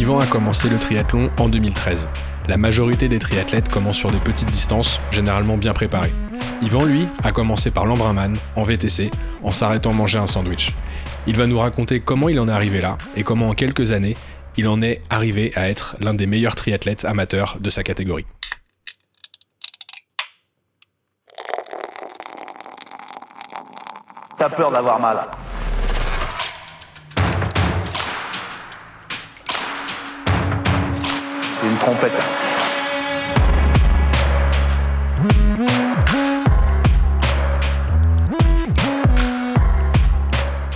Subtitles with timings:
[0.00, 2.08] Yvan a commencé le triathlon en 2013.
[2.48, 6.14] La majorité des triathlètes commencent sur des petites distances, généralement bien préparées.
[6.62, 9.10] Yvan, lui, a commencé par l'embrunman, en VTC,
[9.42, 10.74] en s'arrêtant manger un sandwich.
[11.26, 14.16] Il va nous raconter comment il en est arrivé là et comment en quelques années,
[14.56, 18.24] il en est arrivé à être l'un des meilleurs triathlètes amateurs de sa catégorie.
[24.38, 25.18] T'as peur d'avoir mal.
[31.80, 32.12] Trompette.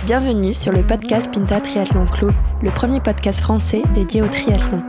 [0.05, 4.83] Bienvenue sur le podcast Pinta Triathlon Club, le premier podcast français dédié au triathlon.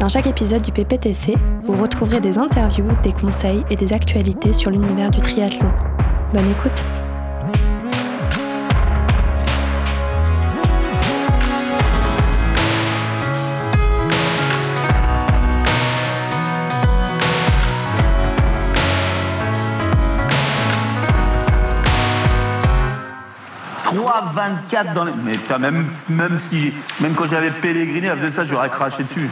[0.00, 4.70] Dans chaque épisode du PPTC, vous retrouverez des interviews, des conseils et des actualités sur
[4.70, 5.70] l'univers du triathlon.
[6.32, 6.84] Bonne écoute!
[24.24, 25.12] 24 dans les...
[25.24, 29.30] Mais même, même, si, même quand j'avais Pellegrini, de ça, j'aurais craché dessus.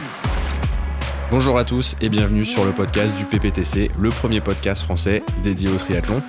[1.31, 5.69] Bonjour à tous et bienvenue sur le podcast du PPTC, le premier podcast français dédié
[5.69, 6.21] au triathlon.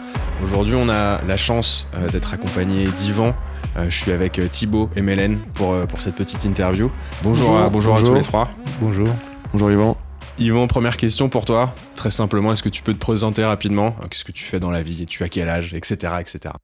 [0.43, 3.35] Aujourd'hui, on a la chance euh, d'être accompagné d'Yvan.
[3.77, 6.91] Euh, je suis avec euh, Thibaut et Mélène pour, pour cette petite interview.
[7.23, 8.49] Bonjour, à, bonjour, à tous les trois.
[8.81, 9.09] Bonjour.
[9.53, 9.97] Bonjour Yvan.
[10.39, 11.75] Yvan, première question pour toi.
[11.95, 13.95] Très simplement, est-ce que tu peux te présenter rapidement?
[14.11, 15.07] Qu'est-ce que tu fais dans la vie?
[15.07, 15.73] Tu as quel âge?
[15.73, 16.13] Etc.
[16.21, 16.55] etc.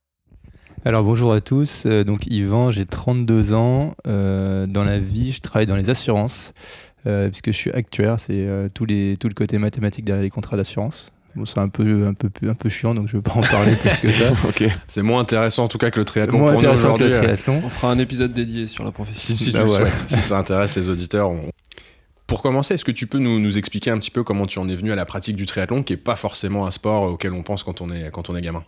[0.85, 3.95] Alors bonjour à tous, euh, donc Yvan, j'ai 32 ans.
[4.05, 6.53] Euh, dans la vie, je travaille dans les assurances,
[7.07, 10.57] euh, puisque je suis actuaire, c'est tout, les, tout le côté mathématique derrière les contrats
[10.57, 11.09] d'assurance.
[11.35, 13.41] Bon, c'est un peu, un, peu, un peu chiant, donc je ne vais pas en
[13.41, 14.33] parler plus que ça.
[14.87, 17.61] C'est moins intéressant en tout cas que le triathlon moins que le triathlon.
[17.65, 19.35] On fera un épisode dédié sur la profession.
[19.35, 21.31] Si, tu bah le souhaites, si ça intéresse les auditeurs.
[22.27, 24.67] Pour commencer, est-ce que tu peux nous, nous, expliquer un petit peu comment tu en
[24.67, 27.41] es venu à la pratique du triathlon, qui n'est pas forcément un sport auquel on
[27.41, 28.63] pense quand on est, quand on est gamin?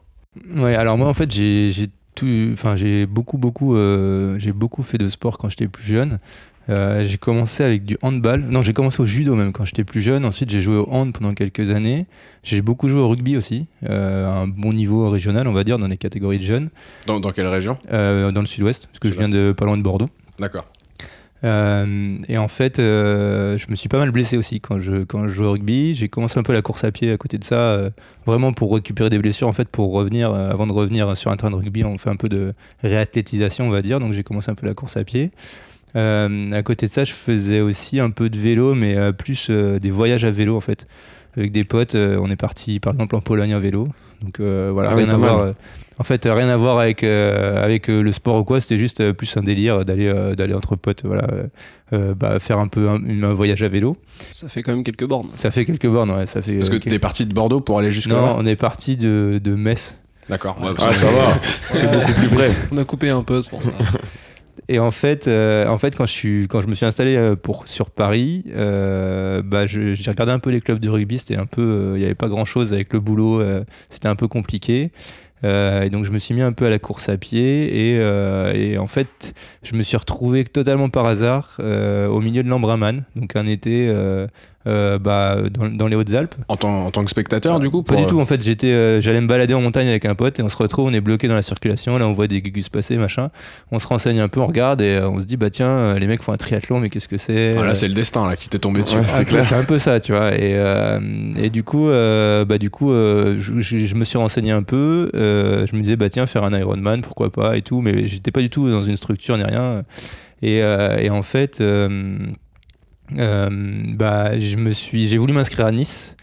[0.56, 1.72] Ouais, alors moi en fait j'ai
[2.24, 6.20] enfin j'ai beaucoup beaucoup euh, j'ai beaucoup fait de sport quand j'étais plus jeune.
[6.68, 8.42] Euh, j'ai commencé avec du handball.
[8.42, 10.26] Non, j'ai commencé au judo même quand j'étais plus jeune.
[10.26, 12.08] Ensuite, j'ai joué au hand pendant quelques années.
[12.42, 15.78] J'ai beaucoup joué au rugby aussi, euh, à un bon niveau régional, on va dire,
[15.78, 16.70] dans les catégories de jeunes.
[17.06, 17.78] Dans, dans quelle région?
[17.92, 20.10] Dans le sud-ouest, parce que je viens de pas loin de Bordeaux.
[20.40, 20.66] D'accord.
[21.46, 25.28] Euh, et en fait, euh, je me suis pas mal blessé aussi quand je, quand
[25.28, 25.94] je jouais au rugby.
[25.94, 27.90] J'ai commencé un peu la course à pied à côté de ça, euh,
[28.26, 29.48] vraiment pour récupérer des blessures.
[29.48, 32.16] En fait, pour revenir, avant de revenir sur un train de rugby, on fait un
[32.16, 34.00] peu de réathlétisation, on va dire.
[34.00, 35.32] Donc j'ai commencé un peu la course à pied.
[35.94, 40.26] à côté de ça, je faisais aussi un peu de vélo, mais plus des voyages
[40.26, 40.88] à vélo en fait.
[41.38, 43.88] Avec des potes, on est parti par exemple en Pologne à vélo.
[44.22, 45.54] Donc voilà, ah rien à voir
[45.98, 49.00] en fait, rien à voir avec, euh, avec euh, le sport ou quoi, c'était juste
[49.00, 51.28] euh, plus un délire d'aller d'aller entre potes, voilà,
[51.92, 53.98] bah, faire un peu un, voyage à vélo.
[54.32, 55.30] Ça fait quand même quelques bornes.
[55.36, 56.26] Ça fait quelques bornes, ouais.
[56.26, 58.56] Ça fait, Parce que tu es parti de Bordeaux pour aller jusqu'à Non, on est
[58.56, 59.96] parti de, de Metz.
[60.28, 61.40] D'accord, ah, ça, va,
[61.72, 62.52] c'est beaucoup plus près.
[62.74, 63.72] On a coupé un peu, c'est pour ça.
[64.68, 67.92] Et en fait, en fait quand, je suis, quand je me suis installé pour, sur
[67.92, 71.20] Paris, bah, j'ai regardé un peu les clubs de rugby.
[71.20, 73.44] C'était un peu, il n'y avait pas grand chose avec le boulot.
[73.90, 74.92] c'était un peu compliqué.
[75.44, 78.00] Euh, et donc je me suis mis un peu à la course à pied et,
[78.00, 83.04] euh, en fait je me suis retrouvé totalement par hasard euh, au milieu de l'Embraman,
[83.16, 83.94] donc un été
[84.68, 86.34] euh, bah, dans, les Hautes-Alpes.
[86.48, 89.00] En, tant, en tant que spectateur, du coup Pas du tout, en fait, j'étais, euh,
[89.00, 91.28] j'allais me balader en montagne avec un pote et on se retrouve, on est bloqué
[91.28, 93.30] dans la circulation, là on voit des gugus passer, machin.
[93.72, 96.08] On se renseigne un peu, on regarde et euh, on se dit, bah tiens, les
[96.08, 98.50] mecs font un triathlon, mais qu'est-ce que c'est Voilà, ah, c'est le destin là, qui
[98.50, 98.98] t'est tombé dessus.
[99.06, 100.34] c'est, un peu ça, tu vois.
[100.36, 100.60] Et,
[101.38, 105.96] et du coup, bah, du coup je, me suis renseigné un peu, je me disais,
[105.96, 108.84] bah tiens, faire un Ironman, pourquoi pas et tout, mais j'étais pas du tout dans
[108.84, 109.84] une structure ni rien.
[110.42, 112.18] Et, et en fait, euh,
[113.12, 116.16] bah, je me suis, j'ai voulu m'inscrire à Nice.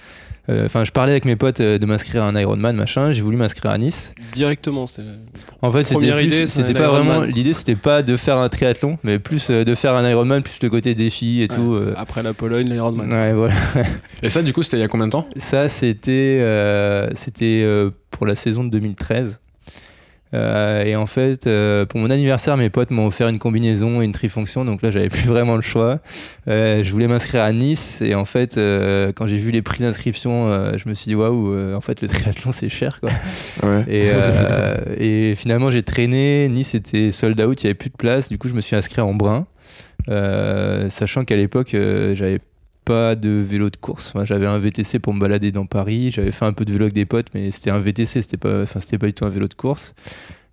[0.48, 3.12] Euh, enfin, je parlais avec mes potes euh, de m'inscrire à un Ironman, machin.
[3.12, 4.12] J'ai voulu m'inscrire à Nice.
[4.32, 4.87] Directement,
[5.62, 7.21] En fait, c'était c'était pas vraiment.
[7.22, 10.71] L'idée, c'était pas de faire un triathlon, mais plus de faire un Ironman, plus le
[10.71, 11.78] côté défi et tout.
[11.97, 13.12] Après la Pologne, l'Ironman.
[13.12, 13.54] Ouais, voilà.
[14.22, 15.28] et ça, du coup, c'était il y a combien de temps?
[15.36, 16.41] Ça, c'était
[17.15, 17.65] c'était
[18.10, 19.41] pour la saison de 2013.
[20.34, 24.04] Euh, et en fait, euh, pour mon anniversaire, mes potes m'ont offert une combinaison et
[24.04, 26.00] une trifonction, donc là, j'avais plus vraiment le choix.
[26.48, 28.58] Euh, je voulais m'inscrire à Nice, et en fait,
[29.14, 32.52] quand j'ai vu les prix d'inscription, je me suis dit waouh, en fait, le triathlon
[32.52, 33.10] c'est cher, quoi.
[33.88, 34.10] Et,
[34.98, 36.48] et, finalement, j'ai traîné.
[36.48, 38.28] Nice était sold out, il y avait plus de place.
[38.28, 39.46] Du coup, je me suis inscrit en brun,
[40.88, 42.40] sachant qu'à l'époque, j'avais
[42.84, 44.12] pas de vélo de course.
[44.24, 46.10] j'avais un VTC pour me balader dans Paris.
[46.10, 48.62] J'avais fait un peu de vélo avec des potes, mais c'était un VTC, c'était pas,
[48.62, 49.94] enfin, c'était pas du tout un vélo de course.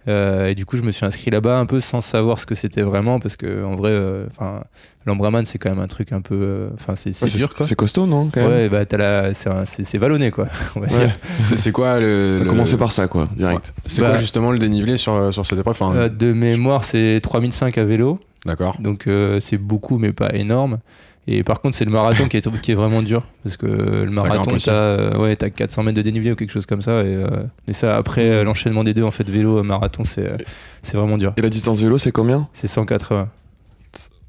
[0.07, 2.55] Euh, et du coup, je me suis inscrit là-bas un peu sans savoir ce que
[2.55, 4.63] c'était vraiment, parce que en vrai, euh, enfin,
[5.05, 7.65] l'Ambraman, c'est quand même un truc un peu, euh, enfin, c'est c'est Ouais, dur quoi.
[7.65, 8.49] C'est costaud, non quand même?
[8.49, 10.47] Ouais, bah t'as la, c'est un- c'est c'est vallonné quoi.
[10.75, 11.09] on va Ouais.
[11.43, 12.39] C'est c'est quoi le.
[12.39, 13.73] Le- commencé par ça, quoi, direct.
[13.85, 15.75] C'est Bah- quoi justement le dénivelé sur, sur cette épreuve?
[15.79, 18.77] Enfin, Euh, de mémoire, c'est 3005 à vélo, D'accord.
[18.79, 20.79] donc euh, c'est beaucoup, mais pas énorme.
[21.27, 24.09] Et par contre, c'est le marathon qui est, qui est vraiment dur, parce que le
[24.09, 27.03] marathon, t'as euh, ouais, t'as 400 mètres de dénivelé ou quelque chose comme ça.
[27.03, 27.27] Et, euh,
[27.67, 30.27] et ça, après euh, l'enchaînement des deux, en fait, vélo, marathon, c'est
[30.93, 31.33] vraiment dur.
[31.37, 32.47] Et la distance vélo, c'est combien?
[32.53, 33.29] C'est 180.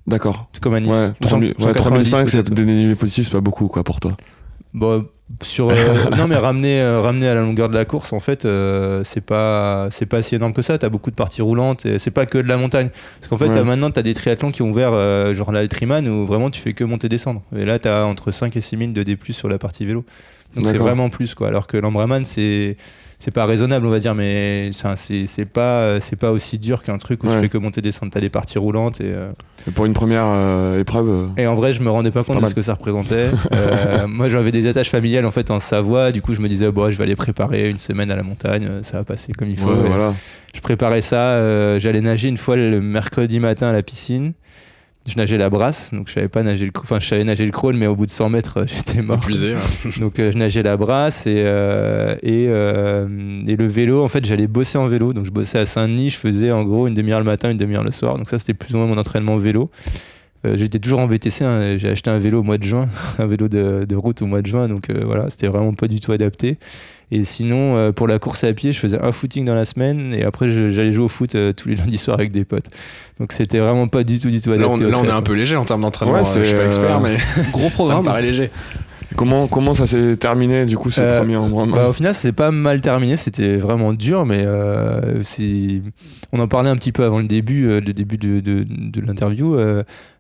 [0.07, 0.49] D'accord.
[0.53, 0.91] C'est comme à Nice.
[0.91, 2.55] Ouais, Ou 3000 ouais, 190 3005, c'est peut-être.
[2.55, 4.17] des dénivelés positifs, c'est pas beaucoup, quoi, pour toi.
[4.75, 5.07] Bon,
[5.43, 5.75] sur euh,
[6.17, 9.21] non mais ramener euh, ramener à la longueur de la course en fait euh, c'est
[9.21, 10.77] pas c'est pas si énorme que ça.
[10.79, 12.91] T'as beaucoup de parties roulantes et c'est pas que de la montagne.
[13.21, 13.55] Parce qu'en fait Ouais.
[13.55, 14.93] t'as- maintenant t'as des triathlons qui ont ouvert
[15.35, 17.43] genre l'Altriman où vraiment tu fais que monter descendre.
[17.57, 20.05] Et là t'as entre 5 et 6 000 de D+ sur la partie vélo.
[20.57, 21.49] Donc c'est vraiment plus quoi.
[21.49, 22.77] Alors que l'Ambraman c'est
[23.21, 27.23] c'est pas raisonnable on va dire mais c'est pas c'est pas aussi dur qu'un truc
[27.23, 27.35] où Ouais.
[27.37, 29.31] tu fais que monter descendre t'as des parties roulantes et euh,
[29.69, 32.37] Et pour une première euh, épreuve, euh, et en vrai, je me rendais pas compte
[32.41, 33.29] pas de ce que ça représentait.
[34.09, 36.11] Moi, j'avais des attaches familiales en fait en Savoie.
[36.13, 38.69] Du coup, je me disais, bon, je vais aller préparer une semaine à la montagne.
[38.83, 39.69] Ça va passer comme il faut.
[39.69, 40.15] ouais, Et voilà.
[40.55, 41.79] Je préparais ça.
[41.79, 44.33] J'allais nager une fois le mercredi matin à la piscine.
[45.11, 47.51] Je nageais la brasse, donc je savais pas nager le, enfin je savais nager le
[47.51, 49.17] crawl, mais au bout de 100 mètres, j'étais mort.
[49.17, 49.55] Épuisé.
[49.55, 49.91] ouais.
[50.01, 54.25] Donc euh, je nageais la brasse et, euh, et, euh, et le vélo, en fait
[54.25, 55.13] j'allais bosser en vélo.
[55.13, 57.83] Donc je bossais à Saint-Denis, je faisais en gros une demi-heure le matin, une demi-heure
[57.83, 58.17] le soir.
[58.19, 59.71] Donc ça c'était plus ou moins mon entraînement vélo.
[60.55, 62.87] J'étais toujours en VTC, hein, j'ai acheté un vélo au mois de juin,
[63.19, 66.01] un vélo de, de route au mois de juin, donc voilà, c'était vraiment pas du
[66.01, 66.57] tout adapté.
[67.13, 70.15] Et sinon, euh, pour la course à pied, je faisais un footing dans la semaine
[70.15, 72.67] et après j'allais jouer au foot euh, tous les lundis soirs avec des potes.
[73.19, 74.85] Donc c'était vraiment pas du tout, du tout Là, adapté.
[74.85, 76.15] on, au là, on est un peu léger en termes d'entraînement.
[76.15, 77.17] Ouais, Euh, je suis pas expert, mais
[77.53, 78.05] Gros ça me programme.
[78.05, 78.51] paraît léger.
[79.17, 82.21] Comment, comment ça s'est terminé, du coup, ce Euh, premier embrunnement Bah, au final, ça
[82.21, 83.17] s'est pas mal terminé.
[83.17, 85.21] C'était vraiment dur, mais euh,
[86.33, 89.01] on en parlait un petit peu avant le début, euh, le début de, de- de
[89.01, 89.57] l'interview.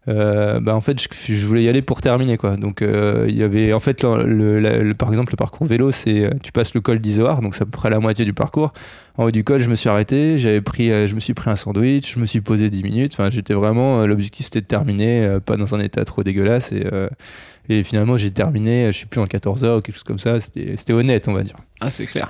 [0.08, 2.56] Euh, bah, en fait, je, voulais y aller pour terminer, quoi.
[2.56, 6.30] Donc, euh, il y avait, en fait, le, par exemple, le parcours vélo, c'est euh,
[6.42, 8.72] tu passes le col d'Isoard, donc c'est à peu près la moitié du parcours.
[9.18, 11.50] En haut du col, je me suis arrêté, j'avais pris, euh, je me suis pris
[11.50, 13.12] un sandwich, je me suis posé 10 minutes.
[13.14, 16.72] Enfin, j'étais vraiment, l'objectif c'était de terminer, pas dans un état trop dégueulasse.
[16.72, 16.86] Et,
[17.68, 20.40] et finalement, j'ai terminé, je sais plus en 14 heures ou quelque chose comme ça.
[20.40, 21.54] C'était honnête, on va dire.
[21.80, 22.28] Ah, c'est clair.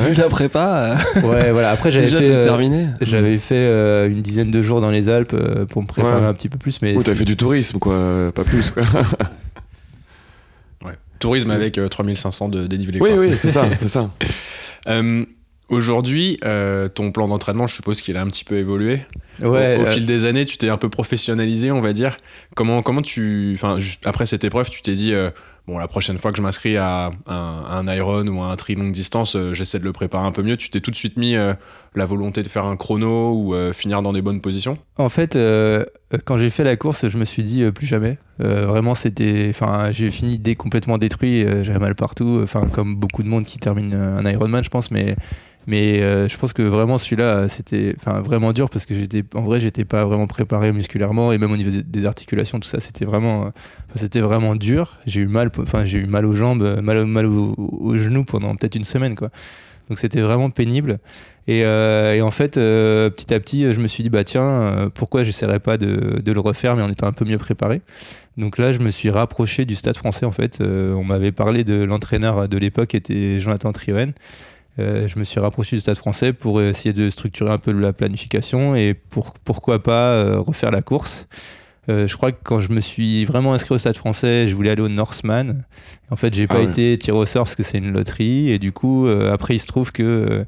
[0.00, 1.70] Vu la prépa, euh, Ouais, voilà.
[1.70, 5.32] Après, j'avais déjà fait, euh, j'avais fait euh, une dizaine de jours dans les Alpes
[5.34, 6.26] euh, pour me préparer Ouais.
[6.28, 8.84] un petit peu plus, mais Ou t'as fait du tourisme, quoi, pas plus, quoi.
[10.84, 10.92] Ouais.
[11.18, 13.00] Tourisme avec euh, 3500 de dénivelé.
[13.00, 13.18] oui, quoi.
[13.20, 14.10] oui, c'est ça, c'est ça.
[15.68, 19.00] Aujourd'hui, euh, ton plan d'entraînement, je suppose qu'il a un petit peu évolué.
[19.40, 22.18] ouais, au, au euh, fil des années, tu t'es un peu professionnalisé, on va dire.
[22.54, 25.30] Comment, comment tu, enfin, juste après cette épreuve, tu t'es dit, euh,
[25.66, 28.92] bon, la prochaine fois que je m'inscris à un, Iron ou à un tri longue
[28.92, 30.56] distance, euh, j'essaie de le préparer un peu mieux.
[30.56, 31.54] Tu t'es tout de suite mis euh,
[31.94, 34.78] la volonté de faire un chrono ou euh, finir dans des bonnes positions?
[34.96, 35.38] En fait,
[36.24, 38.18] quand j'ai fait la course, je me suis dit plus jamais.
[38.38, 41.44] Vraiment, c'était, enfin, j'ai fini dé complètement détruit.
[41.62, 42.40] j'avais mal partout.
[42.42, 44.90] Enfin, comme beaucoup de monde qui termine un Ironman, je pense.
[44.90, 45.16] Mais,
[45.66, 49.84] mais je pense que vraiment celui-là, c'était, vraiment dur parce que j'étais, en vrai, j'étais
[49.84, 53.50] pas vraiment préparé musculairement et même au niveau des- articulations, tout ça, c'était vraiment, euh,
[53.96, 54.98] c'était vraiment dur.
[55.06, 58.24] J'ai eu mal, enfin, j'ai eu mal aux jambes, euh, mal, au- mal aux, genoux
[58.24, 59.30] pendant peut-être une semaine, quoi.
[59.88, 60.98] Donc c'était vraiment pénible.
[61.46, 64.88] Et, euh, en fait, euh, petit à petit, je me suis dit, bah tiens, euh,
[64.92, 67.82] pourquoi j'essaierais pas de, le refaire, mais en étant un peu mieux préparé.
[68.36, 70.60] Donc là, je me suis rapproché du Stade français, en fait.
[70.60, 74.12] On m'avait parlé de l'entraîneur de l'époque, qui était Jonathan Trioen.
[74.78, 77.92] Euh, je me suis rapproché du Stade français pour essayer de structurer un peu la
[77.92, 81.28] planification et pour, pourquoi pas refaire la course.
[81.88, 84.70] Euh, je crois que quand je me suis vraiment inscrit au Stade français, je voulais
[84.70, 85.64] aller au Norseman.
[86.08, 88.50] En fait, j'ai Ah pas été tiré au sort parce que c'est une loterie.
[88.50, 90.44] Et du coup, euh, après, il se trouve que euh,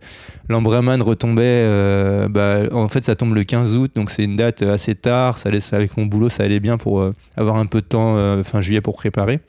[0.48, 1.42] l'Ambraman retombait.
[1.42, 5.36] euh, bah, en fait, ça tombe le 15 août, donc c'est une date assez tard.
[5.36, 7.04] Ça laisse avec mon boulot, ça allait bien pour
[7.36, 9.40] avoir un peu de temps fin juillet pour préparer.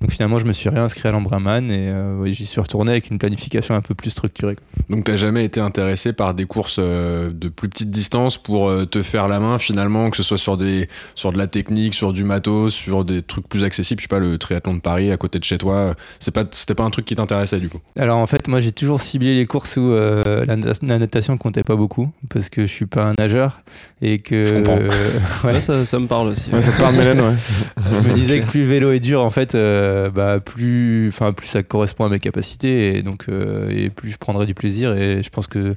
[0.00, 3.18] Donc finalement, je me suis réinscrit à l'Ambraman et ouais, j'y suis retourné avec une
[3.18, 4.56] planification un peu plus structurée.
[4.90, 9.28] Donc, t'as jamais été intéressé par des courses de plus petite distance pour te faire
[9.28, 12.72] la main finalement, que ce soit sur des, sur de la technique, sur du matos,
[12.72, 14.00] sur des trucs plus accessibles.
[14.00, 15.74] Je sais pas, le triathlon de Paris à côté de chez toi.
[15.74, 17.80] euh, C'est pas, c'était pas un truc qui t'intéressait du coup.
[17.98, 21.62] Alors en fait, moi j'ai toujours ciblé les courses où euh, la, la natation comptait
[21.64, 23.60] pas beaucoup parce que je suis pas un nageur
[24.00, 24.78] et que Je comprends.
[24.80, 24.88] euh,
[25.44, 25.52] ouais.
[25.54, 26.50] Ouais, ça, ça me parle aussi.
[26.50, 27.34] Ouais, ça te parle, Mélène, ouais.
[28.02, 31.32] je me disais que plus le vélo est dur en fait euh, bah plus enfin
[31.32, 34.94] plus ça correspond à mes capacités et donc euh, et plus je prendrai du plaisir
[34.96, 35.74] et je pense que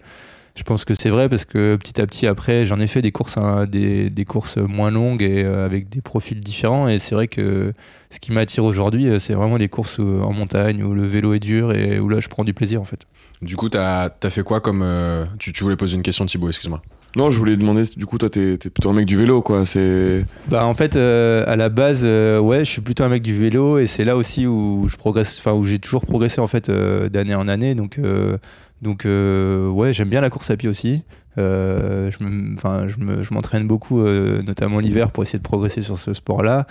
[0.57, 3.11] je pense que c'est vrai parce que petit à petit après j'en ai fait des
[3.13, 7.15] courses hein, des, des courses moins longues et euh, avec des profils différents et c'est
[7.15, 7.71] vrai que
[8.09, 11.33] ce qui m'attire aujourd'hui euh, c'est vraiment les courses où- en montagne où le vélo
[11.33, 13.01] est dur et où là je prends du plaisir en fait
[13.41, 14.81] Du coup, t'as as fait quoi comme.
[14.83, 16.81] euh, tu, tu voulais poser une question, Thibaut, excuse-moi.
[17.15, 19.65] Non, je voulais demander, du coup, toi, t'es t'es plutôt un mec du vélo, quoi.
[19.65, 20.23] C'est.
[20.49, 23.37] Bah en fait euh, à la base euh, ouais je suis plutôt un mec du
[23.37, 26.69] vélo et c'est là aussi où je progresse enfin où j'ai toujours progressé en fait
[26.69, 28.37] euh, d'année en année donc euh,
[28.81, 31.03] donc euh, ouais j'aime bien la course à pied aussi
[31.39, 36.65] Euh, je m'entraîne beaucoup euh, notamment l'hiver pour essayer de progresser sur ce sport là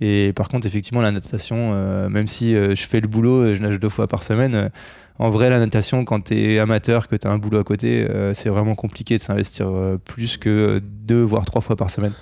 [0.00, 1.72] et par contre effectivement la natation
[2.08, 4.70] même si je fais le boulot et je nage deux fois par semaine
[5.20, 8.76] en vrai, la natation, quand t'es amateur, que t'as un boulot à côté, c'est vraiment
[8.76, 9.68] compliqué de s'investir
[10.04, 12.12] plus que deux voire trois fois par semaine.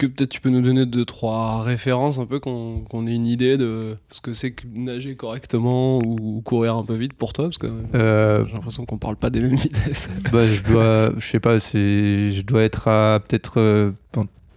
[0.00, 3.58] Que peut-être tu peux nous donner deux, trois références un peu qu'on ait une idée
[3.58, 7.58] de ce que c'est que nager correctement ou courir un peu vite pour toi parce
[7.58, 10.08] que Euh, j'ai l'impression qu'on parle pas des mêmes vitesses.
[10.32, 13.90] Bah, je dois, je sais pas, je dois être à peut-être euh,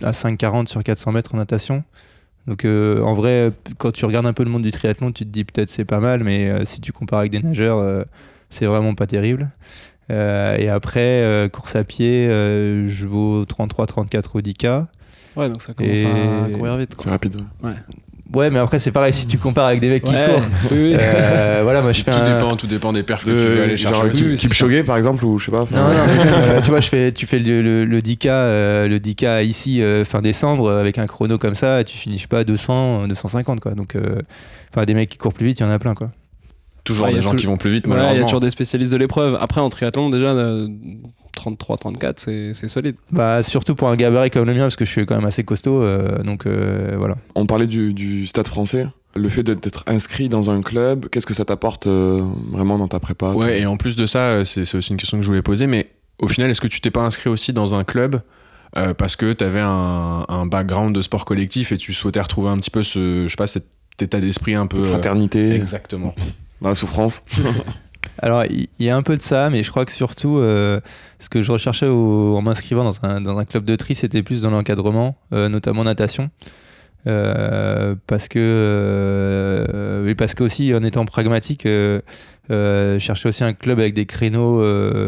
[0.01, 1.83] à 5,40 sur 400 mètres en natation.
[2.47, 5.29] Donc euh, en vrai, quand tu regardes un peu le monde du triathlon, tu te
[5.29, 8.05] dis peut-être c'est pas mal, mais si tu compares avec des nageurs,
[8.49, 9.51] c'est vraiment pas terrible.
[10.09, 14.85] Et après, course à pied, je vaux 33-34 au 10K.
[15.35, 16.95] Ouais, donc ça commence Et- à courir vite.
[16.99, 17.35] C'est rapide.
[17.63, 17.71] ouais.
[18.33, 20.41] Ouais, mais après, c'est pareil si tu compares avec des mecs qui Ouais, courent.
[20.71, 20.95] oui, oui.
[20.99, 22.35] Euh, voilà, moi je fais tout, un.
[22.39, 24.35] dépend, tout dépend des perfs que De- tu veux aller genre chercher.
[24.35, 25.59] Kipchoge, par exemple, ou je sais pas.
[25.59, 28.87] Non, non, mais euh, tu vois, je fais, tu fais le, le, le 10K, euh,
[28.87, 32.15] le 10K ici euh, fin décembre euh, avec un chrono comme ça, et tu finis,
[32.17, 33.73] je sais pas, 200, 250 quoi.
[33.75, 34.21] Donc, euh,
[34.73, 36.09] enfin, des mecs qui courent plus vite, il y en a plein quoi.
[36.83, 38.25] Toujours Ouais, des gens tout- qui vont plus vite, Ouais, il y a malheureusement.
[38.25, 39.37] toujours des spécialistes de l'épreuve.
[39.39, 40.67] Après, en triathlon, déjà, euh,
[41.37, 42.95] 33-34, c'est c'est solide.
[43.11, 45.43] Bah, surtout pour un gabarit comme le mien, parce que je suis quand même assez
[45.43, 47.15] costaud, euh, donc euh, voilà.
[47.35, 48.87] On parlait du, du stade français.
[49.15, 52.99] Le fait d'être- inscrit dans un club, qu'est-ce que ça t'apporte euh, vraiment dans ta
[52.99, 55.41] prépa Ouais, et en plus de ça, c'est c'est aussi une question que je voulais
[55.43, 58.21] poser, mais au final, est-ce que tu t'es pas inscrit aussi dans un club
[58.75, 62.49] euh, parce que tu avais un, un background de sport collectif et tu souhaitais retrouver
[62.49, 63.65] un petit peu ce, je sais pas, cet
[64.01, 64.77] état d'esprit un peu.
[64.79, 66.15] de euh, fraternité, Exactement.
[66.61, 67.21] dans la souffrance.
[68.23, 70.79] Alors, il y, a un peu de ça, mais je crois que surtout, euh,
[71.19, 75.17] ce que je recherchais en m'inscrivant dans un, club de tri, c'était plus dans l'encadrement,
[75.33, 76.29] euh, notamment natation.
[77.05, 84.05] Euh, parce que, parce aussi, en étant pragmatique, je cherchais aussi un club avec des
[84.05, 84.59] créneaux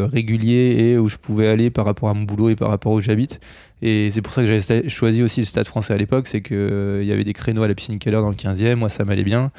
[0.06, 3.00] réguliers et où je pouvais aller par rapport à mon boulot et par rapport où
[3.00, 3.40] j'habite.
[3.80, 7.04] Et c'est pour ça que j'avais choisi aussi le Stade français à l'époque, c'est qu'il
[7.04, 9.52] y avait des créneaux à la piscine Keller dans le 15e, moi ça m'allait bien.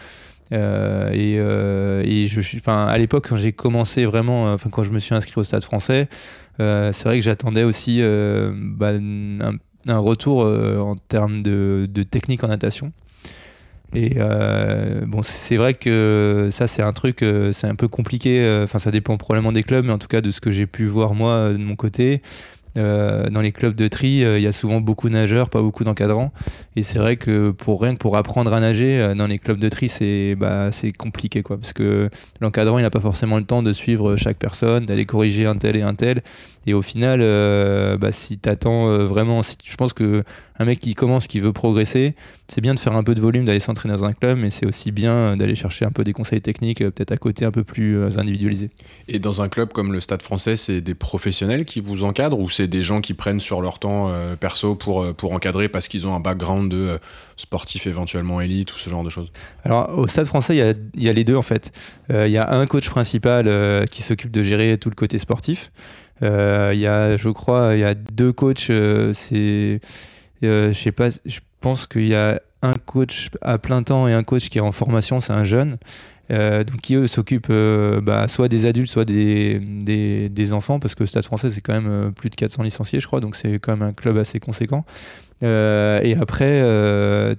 [0.54, 2.04] Euh, et, euh,
[2.68, 6.08] à l'époque, quand j'ai commencé vraiment, euh, quand je me suis inscrit au Stade français,
[6.60, 12.48] euh, c'est vrai que j'attendais aussi bah, un, retour en termes de, de technique en
[12.48, 12.92] natation.
[13.94, 14.18] Et
[15.06, 18.60] bon, c'est vrai que ça, c'est un truc, c'est un peu compliqué.
[18.64, 20.88] Enfin, ça dépend probablement des clubs, mais en tout cas de ce que j'ai pu
[20.88, 22.22] voir moi de mon côté.
[22.78, 25.62] Euh, dans les clubs de tri, euh, il y a souvent beaucoup de nageurs, pas
[25.62, 26.32] beaucoup d'encadrants.
[26.76, 29.60] Et c'est vrai que pour rien que pour apprendre à nager, euh, dans les clubs
[29.60, 31.58] de tri, c'est bah, compliqué, quoi.
[31.58, 32.10] Parce que
[32.42, 35.76] l'encadrant, il n'a pas forcément le temps de suivre chaque personne, d'aller corriger un tel
[35.76, 36.22] et un tel.
[36.68, 40.24] Et au final, euh, bah, si tu attends vraiment, si, je pense que
[40.60, 42.16] un mec qui commence, qui veut progresser,
[42.48, 44.66] c'est bien de faire un peu de volume, d'aller s'entraîner dans un club, mais c'est
[44.66, 47.52] aussi bien euh, d'aller chercher un peu des conseils techniques, euh, peut-être à côté un
[47.52, 48.70] peu plus euh, individualisés.
[49.08, 52.50] Et dans un club comme le Stade français, c'est des professionnels qui vous encadrent ou
[52.50, 55.88] c'est des gens qui prennent sur leur temps euh, perso pour, euh, pour encadrer parce
[55.88, 56.98] qu'ils ont un background de euh,
[57.36, 59.32] sportif éventuellement élite ou ce genre de choses?
[59.64, 61.72] Alors au Stade français, il y a, il y a les deux en fait.
[62.10, 65.20] Euh, Il y a un coach principal euh, qui s'occupe de gérer tout le côté
[65.20, 65.72] sportif.
[66.24, 68.70] Euh, Il y a, je crois, il y a deux coachs.
[68.70, 69.80] euh, c'est,
[70.44, 74.14] euh, je sais pas, je pense qu'il y a un coach à plein temps et
[74.14, 75.78] un coach qui est en formation, c'est un jeune.
[76.30, 77.54] Donc qui eux s'occupent
[78.04, 81.80] bah, soit des adultes, soit des, des, des enfants, parce que Stade français c'est quand
[81.80, 84.84] même plus de 400 licenciés, je crois, donc c'est quand même un club assez conséquent.
[85.42, 86.60] Et après,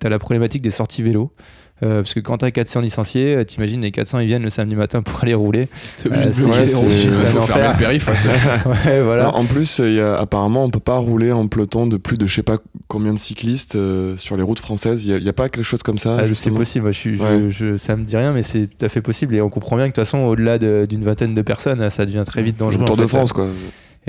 [0.00, 1.32] tu as la problématique des sorties vélo.
[1.84, 4.74] Euh, parce que quand t'as 400 licenciés, euh, t'imagines les 400 ils viennent le samedi
[4.74, 5.68] matin pour aller rouler.
[5.96, 8.08] T'es obligé Euh, de c'est- c'est- faut fermer le périph'.
[8.08, 8.28] ouais, c'est-
[8.90, 9.24] ouais, voilà.
[9.26, 12.18] Non, en plus, il y a, apparemment, on peut pas rouler en peloton de plus
[12.18, 12.58] de je sais pas
[12.88, 15.04] combien de cyclistes euh, sur les routes françaises.
[15.04, 16.92] Il y, a- il y a pas quelque chose comme ça Ah, c'est possible, moi,
[16.92, 17.46] je suis, je- Ouais.
[17.50, 19.34] je- ça me dit rien, mais c'est tout à fait possible.
[19.36, 22.04] Et on comprend bien que de toute façon, au-delà de- d'une vingtaine de personnes, ça
[22.06, 22.80] devient très vite C'est dangereux.
[22.80, 23.08] le Tour de fait.
[23.08, 23.46] France, quoi.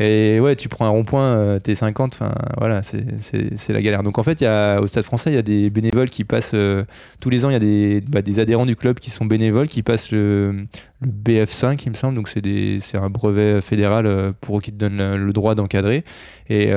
[0.02, 4.02] Et ouais, tu prends un rond-point, euh, t'es 50, enfin voilà, c'est- la galère.
[4.02, 6.54] Donc en fait, y a, au Stade français, il y a des bénévoles qui passent,
[6.54, 6.86] euh,
[7.20, 9.68] tous les ans, il y a des, bah, des adhérents du club qui sont bénévoles,
[9.68, 10.66] qui passent le,
[11.02, 15.16] le BF5, il me semble, donc c'est un brevet fédéral euh, pour qui te donne
[15.16, 16.06] le, droit d'encadrer.
[16.50, 16.72] Et,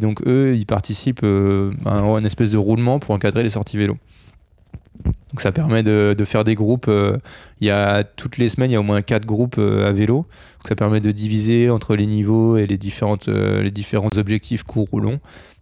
[0.00, 3.96] donc eux, ils participent à un, un espèce de roulement pour encadrer les sorties vélo.
[5.04, 6.88] Donc ça permet de, faire des groupes.
[6.88, 7.18] euh,
[7.60, 9.92] Il y a toutes les semaines, il y a au moins quatre groupes euh, à
[9.92, 10.26] vélo.
[10.66, 12.78] Ça permet de diviser entre les niveaux et les
[13.28, 15.20] euh, les différents objectifs courts ou longs.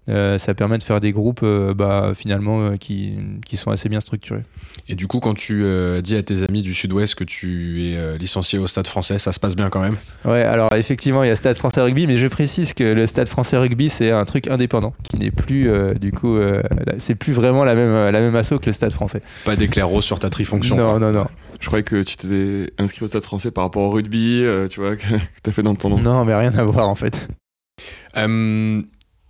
[0.09, 3.89] Euh, ça permet de faire des groupes euh, bah, finalement euh, qui, qui sont assez
[3.89, 4.43] bien structurés.
[4.89, 7.97] Et du coup, quand tu euh, dis à tes amis du Sud-Ouest que tu es
[7.97, 9.97] euh, licencié au Stade français, ça se passe bien quand même?
[10.25, 13.29] Ouais, alors effectivement, il y a Stade français rugby, mais je précise que le Stade
[13.29, 16.63] français rugby, c'est un truc indépendant, qui n'est plus, euh, du coup, euh,
[16.99, 19.23] c'est plus vraiment la même, la même asso que le Stade français.
[19.45, 20.77] Pas d'éclair rose sur ta trifonction.
[20.77, 20.99] non, quoi.
[21.01, 21.27] non, non.
[21.61, 24.81] Je croyais que tu t'étais inscrit au stade français par rapport au rugby, euh, tu
[24.81, 25.99] vois, que, que t'as fait dans ton nom.
[25.99, 27.29] Non, mais rien à voir en fait.
[28.17, 28.83] Euh,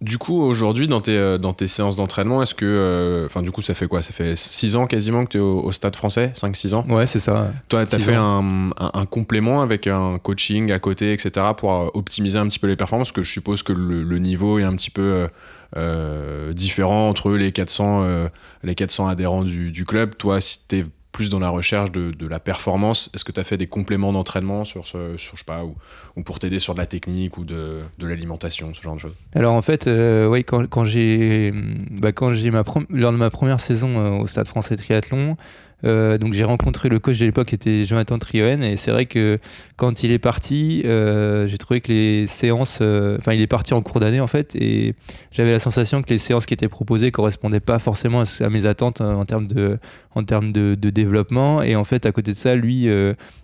[0.02, 2.64] du coup, aujourd'hui, dans tes, euh, dans tes séances d'entraînement, est-ce que.
[2.66, 4.02] euh, Enfin, du coup, ça fait quoi?
[4.02, 6.32] Ça fait 6 ans quasiment que tu es au, au Stade français?
[6.34, 6.84] 5-6 ans?
[6.88, 7.50] Ouais, c'est ça.
[7.68, 11.72] Toi, tu as fait un, un- un complément avec un coaching à côté, etc., pour
[11.72, 14.58] euh, optimiser un petit peu les performances, parce que je suppose que le, le niveau
[14.58, 15.28] est un petit peu
[15.76, 18.28] euh, différent entre les 400, euh,
[18.62, 20.16] les 400 adhérents du, du club.
[20.16, 20.84] Toi, si tu es
[21.16, 24.66] plus dans la recherche de, la performance, est-ce que tu as fait des compléments d'entraînement
[24.66, 25.74] sur, ce, sur, je pas, ou,
[26.14, 29.14] ou pour t'aider sur de la technique ou de, l'alimentation, ce genre de choses?
[29.34, 31.54] Alors en fait, euh, ouais, quand, j'ai
[31.90, 35.38] bah, quand j'ai ma lors de ma première saison euh, au Stade Français Triathlon,
[35.84, 39.04] euh, donc j'ai rencontré le coach de l'époque qui était Jonathan Trioen et c'est vrai
[39.04, 39.38] que
[39.76, 43.74] quand il est parti, euh, j'ai trouvé que les séances, euh, enfin il est parti
[43.74, 44.94] en cours d'année en fait et
[45.32, 49.02] j'avais la sensation que les séances qui étaient proposées correspondaient pas forcément à, mes attentes
[49.02, 49.78] euh, en termes de
[50.14, 52.88] en termes de, développement et en fait à côté de ça lui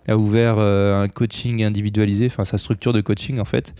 [0.07, 3.75] a ouvert un coaching individualisé, enfin sa structure de coaching en fait.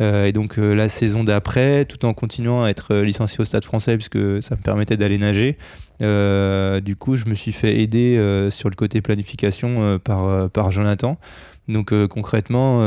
[0.00, 3.44] Euh, et donc euh, la saison d'après, tout en continuant à être euh, licencié au
[3.44, 5.58] Stade Français puisque ça me permettait d'aller nager.
[6.00, 11.18] du coup, je me suis fait aider sur le côté planification par, par Jonathan.
[11.66, 12.78] Donc concrètement,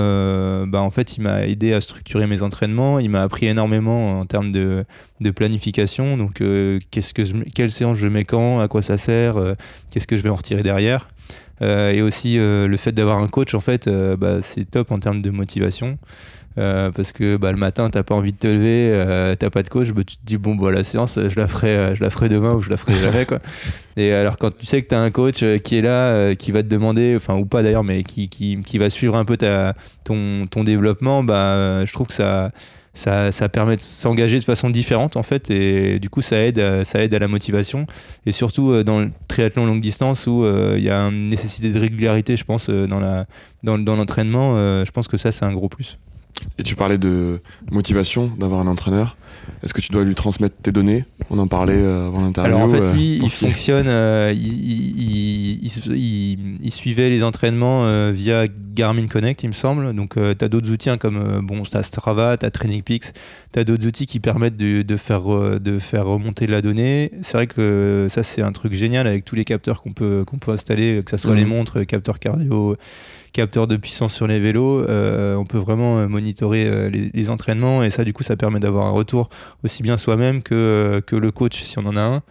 [0.66, 3.00] bah, en fait, il m'a aidé à structurer mes entraînements.
[3.00, 4.86] Il m'a appris énormément en termes de,
[5.20, 6.16] de planification.
[6.16, 6.42] Donc,
[6.92, 9.36] qu'est-ce que quelle séance je mets quand, à quoi ça sert,
[9.90, 11.10] qu'est-ce que je vais en retirer derrière.
[11.62, 15.32] Et aussi le fait d'avoir un coach, en fait, bah, c'est top en termes de
[15.32, 15.98] motivation.
[16.58, 19.64] Euh, parce que bah, le matin, t'as pas envie de te lever, euh, t'as pas
[19.64, 22.04] de coach, bah, tu te dis bon bah la séance, je la ferai, euh, je
[22.04, 23.40] la ferai demain ou je la ferai jamais quoi.
[23.96, 26.52] Et alors quand tu sais que t'as un coach euh, qui est là, euh, qui
[26.52, 29.38] va te demander, enfin ou pas d'ailleurs, mais qui, qui, qui va suivre un peu
[29.38, 32.52] ta, ton, ton développement, bah je trouve que ça,
[32.94, 36.60] ça, ça permet de s'engager de façon différente en fait, et du coup ça aide,
[36.60, 37.86] à- ça aide à la motivation,
[38.26, 41.80] et surtout dans le triathlon longue distance où euh, il y a une nécessité de
[41.80, 43.26] régularité, je pense, dans la,
[43.64, 45.98] dans, dans l'entraînement, euh, je pense que ça c'est un gros plus.
[46.58, 47.40] Et tu parlais de
[47.72, 49.18] motivation, d'avoir un entraîneur.
[49.64, 51.06] Est-ce que tu dois lui transmettre tes données?
[51.30, 52.54] On en parlait euh, avant l'interview.
[52.56, 59.08] Alors en fait, euh, lui, il fonctionne, euh, il, il- suivait les entraînements via Garmin
[59.08, 59.94] Connect, il me semble.
[59.94, 63.14] Donc, tu as d'autres outils hein, comme euh, bon, t'as Strava, tu as TrainingPeaks,
[63.54, 66.62] tu as d'autres outils qui permettent de, de faire, euh, de faire remonter de la
[66.62, 67.12] donnée.
[67.22, 70.38] C'est vrai que ça, c'est un truc génial avec tous les capteurs qu'on peut, qu'on
[70.38, 72.76] peut installer, que ce soit les montres, capteurs cardio,
[73.34, 74.82] capteurs de puissance sur les vélos.
[74.88, 78.36] euh, on peut vraiment euh, monitorer euh, les, les entraînements et ça, du coup, ça
[78.36, 79.30] permet d'avoir un retour
[79.64, 82.24] aussi bien soi-même que, euh, que le coach si on en a un.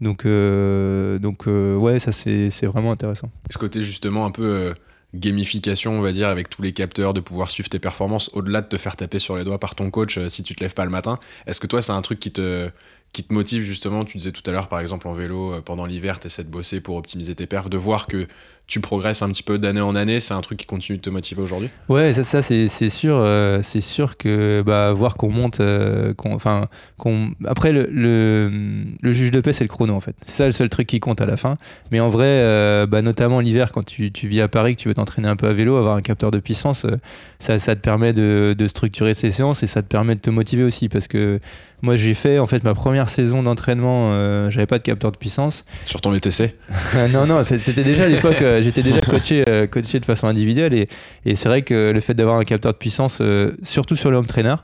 [0.00, 3.30] Donc, euh, donc euh, ouais, ça c'est c'est vraiment intéressant.
[3.50, 4.74] Ce côté justement un peu euh,
[5.14, 8.68] gamification, on va dire, avec tous les capteurs, de pouvoir suivre tes performances, au-delà de
[8.68, 10.84] te faire taper sur les doigts par ton coach euh, si tu te lèves pas
[10.84, 11.18] le matin.
[11.46, 12.70] Est-ce que toi, c'est un truc qui te,
[13.12, 14.04] qui te motive justement?
[14.04, 16.50] Tu disais tout à l'heure, par exemple, en vélo, euh, pendant l'hiver, tu essaies de
[16.50, 18.26] bosser pour optimiser tes perfs, de voir que
[18.68, 21.08] tu progresses un petit peu d'année en année, c'est un truc qui continue de te
[21.08, 25.60] motiver aujourd'hui Ouais, ça, ça c'est sûr, euh, c'est sûr que bah, voir qu'on monte,
[25.60, 26.66] euh, qu'on, enfin,
[26.98, 27.30] qu'on.
[27.46, 28.52] Après le, le,
[29.00, 30.14] le juge de paix c'est le chrono en fait.
[30.20, 31.56] C'est ça le seul truc qui compte à la fin.
[31.90, 34.88] Mais en vrai, euh, bah, notamment l'hiver quand tu, tu vis à Paris, que tu
[34.88, 36.98] veux t'entraîner un peu à vélo, avoir un capteur de puissance, euh,
[37.38, 40.28] ça, ça te permet de, de structurer ces séances et ça te permet de te
[40.28, 41.40] motiver aussi parce que
[41.80, 45.64] moi j'ai fait en fait ma première saison d'entraînement, j'avais pas de capteur de puissance.
[45.86, 46.52] Sur ton VTC
[47.12, 50.74] non, non, c'était déjà à l'époque, euh, j'étais déjà coaché, euh, coaché de façon individuelle
[50.74, 50.88] et,
[51.24, 54.16] et c'est vrai que le fait d'avoir un capteur de puissance, euh, surtout sur le
[54.16, 54.56] home trainer,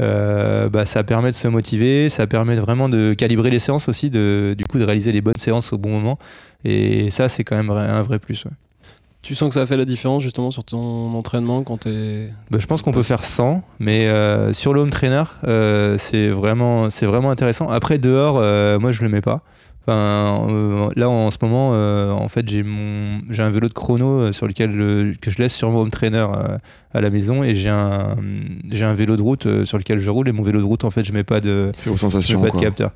[0.00, 4.10] euh, bah, ça permet de se motiver, ça permet vraiment de calibrer les séances aussi,
[4.10, 6.18] de, du coup de réaliser les bonnes séances au bon moment
[6.64, 8.44] et ça c'est quand même un vrai plus.
[8.44, 8.52] ouais.
[9.22, 12.28] Tu sens que ça a fait la différence justement sur ton entraînement quand t'es.
[12.50, 16.28] Bah, je pense qu'on peut faire 100, mais euh, sur le home trainer, euh, c'est
[16.28, 17.68] vraiment, vraiment intéressant.
[17.68, 18.34] Après, dehors,
[18.78, 19.42] moi, je le mets pas.
[19.88, 23.72] Enfin, euh, là, en ce moment, euh, en fait, j'ai mon, j'ai un vélo de
[23.72, 26.58] chrono euh, sur lequel que je laisse sur mon home trainer euh,
[26.92, 28.16] à la maison, et j'ai un,
[28.68, 30.28] j'ai un vélo de route sur lequel je roule.
[30.28, 32.50] Et mon vélo de route, en fait, je mets pas de, C'est aux je mets
[32.50, 32.90] pas de capteur.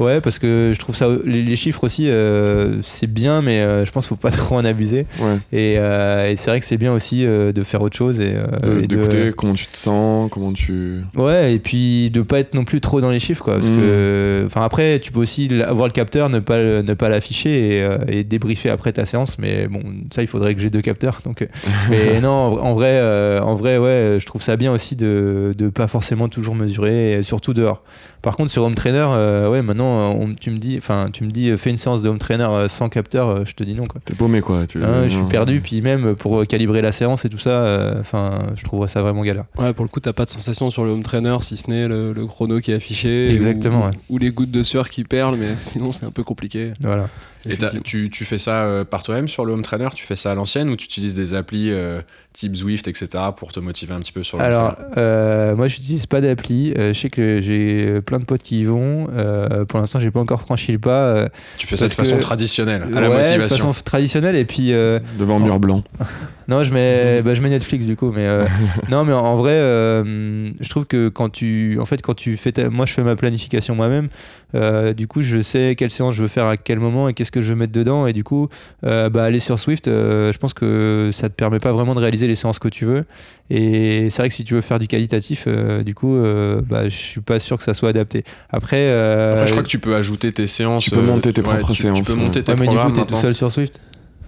[0.00, 1.06] Ouais, parce que je trouve ça.
[1.24, 4.56] Les, les chiffres aussi, euh, c'est bien, mais euh, je pense qu'il faut pas trop
[4.56, 5.06] en abuser.
[5.20, 5.36] Ouais.
[5.52, 8.18] Et, euh, et c'est vrai que c'est bien aussi de faire autre chose.
[8.18, 11.02] Et, euh, De- D'écouter comment tu te sens, comment tu.
[11.16, 13.54] Ouais, et puis de pas être non plus trop dans les chiffres, quoi.
[13.56, 13.76] Parce Mm.
[13.76, 18.18] que, enfin, après, tu peux aussi avoir le capteur, ne pas, ne pas l'afficher et,
[18.20, 19.38] et débriefer après ta séance.
[19.38, 19.80] Mais bon,
[20.14, 21.20] ça, il faudrait que j'ai deux capteurs.
[21.24, 21.46] Donc,
[21.90, 23.00] mais non, en, vrai,
[23.40, 27.52] en vrai, ouais, je trouve ça bien aussi de, de pas forcément toujours mesurer, surtout
[27.52, 27.82] dehors.
[28.22, 29.06] Par contre, sur home trainer,
[29.50, 32.08] ouais, maintenant, on- tu me dis, enfin, tu me dis, euh, fais une séance de
[32.08, 34.00] home trainer euh, sans capteur, euh, je te dis non, quoi.
[34.04, 34.66] T'es paumé quoi.
[34.66, 34.82] Tu...
[34.82, 38.38] Hein, je suis perdu, puis même pour calibrer la séance et tout ça, euh, enfin,
[38.56, 39.44] je trouverais ça vraiment galère.
[39.58, 41.88] Ouais, pour le coup, t'as pas de sensation sur le home trainer si ce n'est
[41.88, 43.34] le, le chrono qui est affiché.
[43.34, 43.90] Exactement, Ou, ouais.
[44.10, 46.72] ou les gouttes de sueur qui perlent, mais sinon, c'est un peu compliqué.
[46.82, 47.08] Voilà.
[47.48, 50.30] Et tu, tu fais ça euh, par toi-même sur le home trainer Tu fais ça
[50.32, 53.08] à l'ancienne ou tu utilises des applis euh, type Zwift, etc.
[53.36, 56.72] pour te motiver un petit peu sur le Alors, euh, moi, j'utilise pas d'appli.
[56.78, 59.08] Euh, je sais que j'ai plein de potes qui y vont.
[59.12, 60.90] Euh, pour l'instant, j'ai pas encore franchi le pas.
[60.90, 63.38] euh, Tu fais ça de façon que- traditionnelle, à la motivation.
[63.38, 64.36] de façon traditionnelle.
[64.36, 65.82] Et puis, euh, Devant un mur blanc.
[66.48, 68.12] non, je mets, bah, je mets Netflix du coup.
[68.12, 68.44] Mais euh,
[68.90, 72.36] non, mais en, en vrai, euh, je trouve que quand tu, en fait, quand tu
[72.36, 74.08] fais, ta- moi, je fais ma planification moi-même.
[74.56, 77.30] Euh, du coup, je sais quelle séance je veux faire à quel moment et qu'est-ce
[77.30, 78.06] que je veux mettre dedans.
[78.06, 78.48] Et du coup,
[78.84, 82.00] euh, bah, aller sur Swift, euh, je pense que ça te permet pas vraiment de
[82.00, 83.04] réaliser les séances que tu veux.
[83.50, 86.88] Et c'est vrai que si tu veux faire du qualitatif, euh, du coup, euh, bah,
[86.88, 88.24] je suis pas sûr que ça soit adapté.
[88.50, 90.84] Après, euh, Après, je crois que tu peux ajouter tes séances.
[90.84, 92.18] Tu peux monter tes ouais, propres tu- séances, Tu peux ouais.
[92.18, 93.80] monter tes ouais, mais du coup, programmes t'es tout seul sur Swift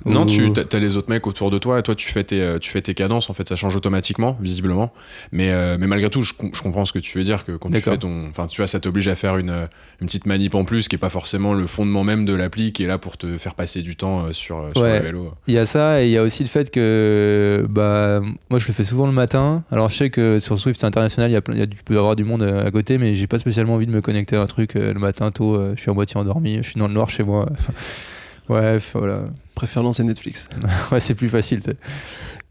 [0.05, 2.41] Non, Ou- tu as, les autres mecs autour de toi et toi tu fais tes,
[2.41, 4.93] euh, tu fais tes cadences, en fait ça change automatiquement, visiblement.
[5.31, 7.53] Mais, euh, mais malgré tout, je, com- je comprends ce que tu veux dire, que
[7.53, 8.27] quand tu fais ton.
[8.29, 9.67] Enfin, tu vois, ça t'oblige à faire une, euh,
[10.01, 12.85] une petite manip en plus qui est pas forcément le fondement même de l'appli qui
[12.85, 15.33] est là pour te faire passer du temps sur, le vélo.
[15.47, 18.67] Il y a ça et il y a aussi le fait que bah, moi je
[18.67, 19.65] le fais souvent le matin.
[19.71, 21.77] Alors je sais que sur Swift c'est international, il y a plein, y a, tu
[21.85, 24.41] peux avoir du monde à côté, mais j'ai pas spécialement envie de me connecter à
[24.43, 25.61] un truc le matin tôt.
[25.77, 27.47] je suis à moitié endormi, je suis dans le noir chez moi.
[28.49, 29.25] ouais, voilà.
[29.55, 30.49] Préfère lancer Netflix.
[30.91, 31.61] Ouais, c'est plus facile.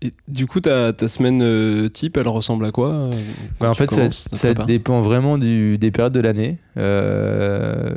[0.01, 3.11] Et du coup, ta, ta semaine euh, type, elle ressemble à quoi euh,
[3.59, 6.57] Ouais, en fait, ça, dépend vraiment du, des périodes de l'année.
[6.77, 7.93] Euh,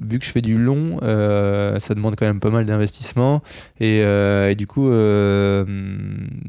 [0.00, 3.42] vu que je fais du long, euh, ça demande quand même pas mal d'investissement.
[3.80, 5.64] Et, euh, du coup, euh,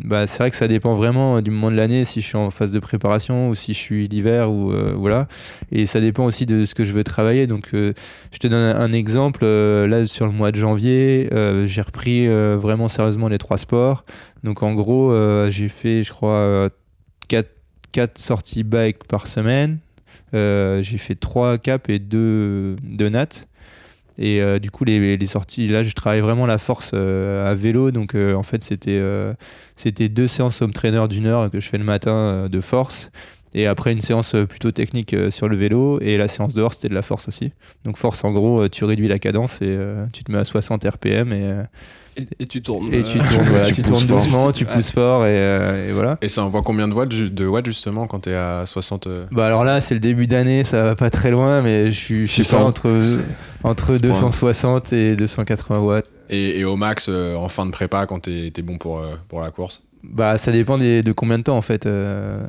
[0.04, 2.52] bah, c'est vrai que ça dépend vraiment du moment de l'année, si je suis en
[2.52, 4.52] phase de préparation ou si je suis l'hiver.
[4.52, 5.28] ou voilà.
[5.72, 7.48] Et ça dépend aussi de ce que je veux travailler.
[7.48, 9.46] Donc, je te donne un, exemple.
[9.46, 11.30] Là, sur le mois de janvier,
[11.66, 14.06] j'ai repris vraiment sérieusement les trois sports.
[14.44, 15.14] Donc, en gros,
[15.50, 16.70] j'ai fait, je crois, euh,
[17.28, 17.50] quatre
[17.94, 19.78] 4 sorties bike par semaine.
[20.34, 23.28] Euh, j'ai fait 3 caps et 2 de nat.
[24.20, 27.56] Et euh, du coup, les, les sorties, là, je travaille vraiment la force euh, à
[27.56, 27.92] vélo.
[27.92, 29.02] Donc, en fait, c'était
[29.76, 33.12] c'était deux séances home trainer d'une heure que je fais le matin de force.
[33.56, 36.00] Et après, une séance plutôt technique sur le vélo.
[36.02, 37.52] Et la séance dehors, c'était de la force aussi.
[37.86, 39.78] Donc, force, en gros, tu réduis la cadence et
[40.12, 41.68] tu te mets à 60 RPM.
[42.18, 42.94] Et, et tu tournes.
[42.94, 44.18] et tu tournes, voilà, tu tu pousses tournes fort.
[44.18, 45.26] doucement, tu pousses fort.
[45.26, 46.18] Et, euh, et voilà.
[46.22, 49.46] Et ça envoie combien de watts, de watts justement quand t'es à 60 euh, Bah
[49.48, 52.32] alors là, c'est le début d'année, ça va pas très loin, mais je suis, je
[52.32, 52.58] suis 600.
[52.60, 52.90] pas entre,
[53.64, 56.06] entre C'est pas- 260 et 280 watts.
[56.30, 59.16] et, et au max euh, en fin de prépa quand t'es t'es bon pour, euh,
[59.30, 59.82] pour la course?
[60.04, 61.86] Bah ça dépend des- de combien de temps en fait.
[61.86, 62.46] euh.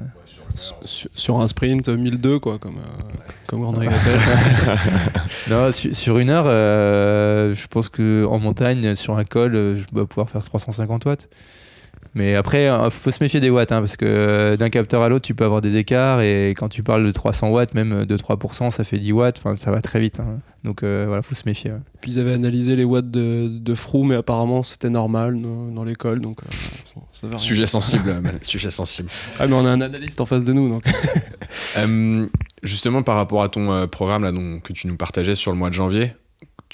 [0.54, 1.08] Sur,
[1.40, 3.12] un sprint 1002, quoi, comme, euh,
[3.46, 4.20] comme l'appelle.
[5.50, 9.76] Non, su- sur une heure, euh, je pense que en montagne, sur un col, euh,
[9.76, 11.28] je dois pouvoir faire 350 watts.
[12.14, 15.08] Mais après, il faut se méfier des watts, hein, parce que euh, d'un capteur à
[15.08, 18.16] l'autre, tu peux avoir des écarts, et quand tu parles de 300 watts, même de
[18.16, 20.20] 3%, ça fait 10 watts, enfin ça va très vite.
[20.20, 20.38] hein.
[20.62, 21.72] Donc euh, voilà, faut se méfier.
[21.72, 21.78] ouais.
[22.00, 25.84] Puis ils avaient analysé les watts de, de Frou, mais apparemment c'était normal dans, dans
[25.84, 26.46] l'école, donc euh,
[27.12, 27.38] ça va rien.
[27.38, 29.08] Sujet sensible, euh, sujet sensible.
[29.38, 30.84] Ah, mais on a un analyste en face de nous, donc.
[31.78, 32.26] Euh,
[32.62, 35.56] justement, par rapport à ton euh, programme là, donc, que tu nous partageais sur le
[35.58, 36.14] mois de janvier,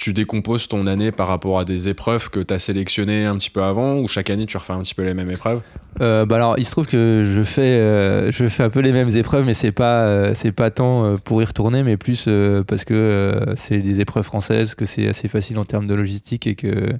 [0.00, 3.50] tu décomposes ton année par rapport à des épreuves que tu as sélectionnées un petit
[3.50, 5.60] peu avant ou chaque année tu refais un petit peu les mêmes épreuves?
[6.00, 8.92] Euh, bah alors, il se trouve que je fais, euh, je fais un peu les
[8.92, 12.28] mêmes épreuves, mais c'est pas, euh, c'est pas tant pour y retourner, mais plus
[12.66, 16.54] parce que c'est des épreuves françaises, que c'est assez facile en termes de logistique et
[16.54, 16.94] que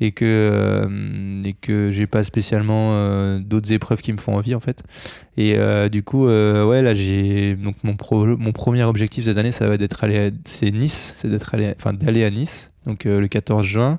[0.00, 4.54] et que euh, et que j'ai pas spécialement euh, d'autres épreuves qui me font envie
[4.54, 4.82] en fait.
[5.36, 9.38] Et euh, du coup, euh, ouais, là j'ai donc mon pro- mon premier objectif cette
[9.38, 13.06] année, ça va d'être aller, c'est Nice, c'est d'être allé, enfin d'aller à Nice, donc
[13.06, 13.98] euh, le 14 juin.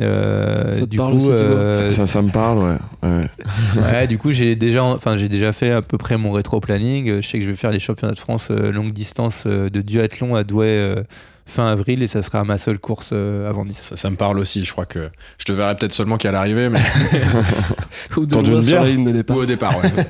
[0.00, 3.08] Euh, Ça- ça te du parle coup, aussi, euh, Ça, ça me parle, ouais.
[3.08, 3.24] ouais.
[3.82, 7.20] Ouais, du coup, j'ai déjà, enfin, j'ai déjà fait à peu près mon rétro planning.
[7.20, 9.80] Je sais que je vais faire les championnats de France euh, longue distance euh, de
[9.82, 11.02] duathlon à Douai euh,
[11.48, 13.80] fin avril et ça sera ma seule course euh, avant Nice.
[13.82, 15.08] ça, ça me parle aussi, je crois que
[15.38, 16.78] je te verrai peut-être seulement qu'à l'arrivée, mais
[18.16, 19.36] Ou de Tendu loin une sur bière la ligne de départ.
[19.36, 19.76] ou au départ.
[19.82, 19.90] ouais.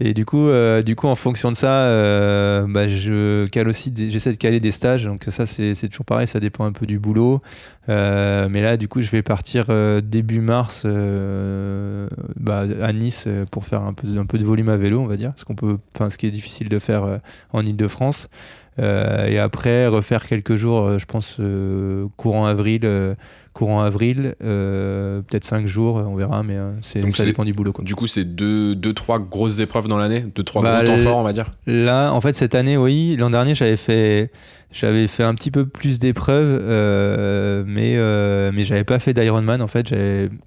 [0.00, 3.90] Et du coup, euh, du coup, en fonction de ça, euh, bah, je cale aussi,
[3.90, 5.04] des- j'essaie de caler des stages.
[5.06, 7.42] Donc ça, c'est c'est toujours pareil, ça dépend un peu du boulot.
[7.88, 13.26] Euh, mais là, du coup, je vais partir euh, début mars euh, bah, à Nice
[13.50, 15.56] pour faire un peu, un peu de volume à vélo, on va dire, ce qu'on
[15.56, 17.16] peut, enfin, ce qui est difficile de faire euh,
[17.52, 18.28] en Île-de-France.
[18.28, 18.34] Euh,
[18.78, 22.80] et après, refaire quelques jours, euh, je pense, euh, courant avril.
[22.84, 23.14] euh,
[23.54, 27.72] courant avril, euh, peut-être 5 jours, on verra, mais euh, c'est- ça dépend du boulot.
[27.72, 27.84] Quoi.
[27.84, 30.98] Du coup, c'est deux, deux, trois grosses épreuves dans l'année, deux, trois Bah, gros temps
[31.02, 31.50] forts, on va dire.
[31.66, 33.16] Là, en fait, cette année, oui.
[33.18, 34.30] L'an dernier, j'avais fait,
[34.70, 39.60] j'avais fait un petit peu plus d'épreuves, euh, mais euh, mais j'avais pas fait d'Ironman.
[39.60, 39.88] En fait,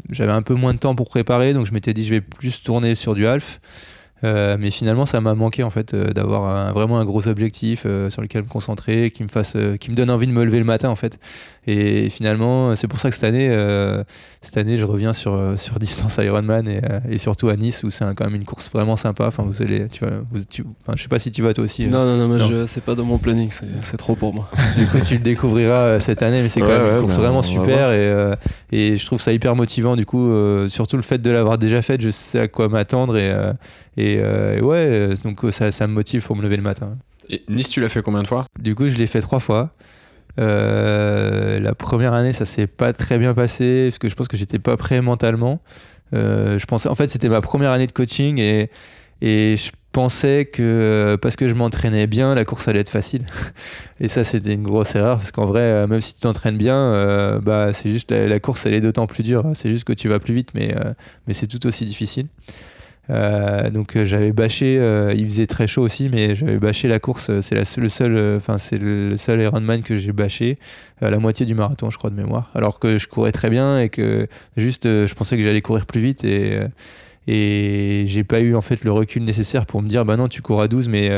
[0.09, 2.61] j'avais un peu moins de temps pour préparer, donc je m'étais dit, je vais plus
[2.63, 3.59] tourner sur du half.
[4.23, 7.83] Euh, mais finalement, ça m'a manqué en fait euh, d'avoir un- vraiment un gros objectif
[7.85, 10.43] euh, sur lequel me concentrer, qui me fasse, euh, qui me donne envie de me
[10.45, 11.17] lever le matin en fait.
[11.67, 14.03] Et finalement, c'est pour ça que cette année, euh,
[14.41, 18.05] cette année, je reviens sur sur distance Ironman et, et surtout à Nice où c'est
[18.15, 19.27] quand même une course vraiment sympa.
[19.27, 21.63] Enfin, vous allez, tu vois, vous, tu- enfin, je sais pas si tu vas toi
[21.63, 21.85] aussi.
[21.85, 21.89] euh.
[21.89, 24.49] Non, non, non, je- c'est pas dans mon planning, c'est trop pour moi.
[24.77, 26.99] Du coup, tu le découvriras euh, cette année, mais c'est quand Ouais, même une ouais,
[27.01, 28.35] course bah, vraiment super et, euh,
[28.71, 29.95] et je trouve ça hyper motivant.
[29.95, 33.17] Du coup, euh, surtout le fait de l'avoir déjà faite, je sais à quoi m'attendre
[33.17, 33.31] et,
[33.97, 36.97] et, et ouais, euh, donc euh, ça, ça me motive pour me lever le matin.
[37.29, 38.45] Et Nice, tu l'as fait combien de fois?
[38.59, 39.73] Du coup, je l'ai fait trois fois.
[40.39, 44.37] Euh, la première année, ça s'est pas très bien passé parce que je pense que
[44.37, 45.61] j'étais pas prêt mentalement.
[46.13, 48.69] Euh, je pensais, en fait, c'était ma première année de coaching et,
[49.21, 53.25] et je pensais que euh, parce que je m'entraînais bien, la course allait être facile.
[53.99, 56.75] Et ça, c'était une grosse erreur parce qu'en vrai, euh, même si tu t'entraînes bien,
[56.75, 59.51] euh, bah, c'est juste la, la course, elle est d'autant plus dure.
[59.53, 60.93] C'est juste que tu vas plus vite, mais, euh,
[61.27, 62.27] mais c'est tout aussi difficile.
[63.09, 66.99] Euh, donc euh, j'avais bâché, euh, il faisait très chaud aussi, mais j'avais bâché la
[66.99, 67.39] course.
[67.41, 70.57] C'est le seul, enfin c'est le, seul Ironman que j'ai bâché,
[71.01, 72.51] la moitié du marathon, je crois de mémoire.
[72.55, 76.01] Alors que je courais très bien et que juste, je pensais que j'allais courir plus
[76.01, 76.23] vite
[77.27, 80.41] et j'ai pas eu en fait le recul nécessaire pour me dire bah non tu
[80.41, 81.11] cours à 12 mais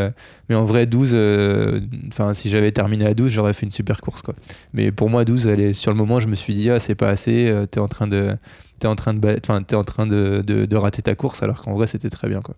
[0.49, 4.01] mais en vrai 12 euh, enfin si j'avais terminé à 12 j'aurais fait une super
[4.01, 4.35] course quoi
[4.73, 6.95] mais pour moi 12 elle est, sur le moment je me suis dit ah c'est
[6.95, 8.35] pas assez t'es en train de
[8.83, 11.87] t'es en train de t'es en train de, de, rater ta course alors qu'en vrai
[11.87, 12.55] c'était très bien quoi.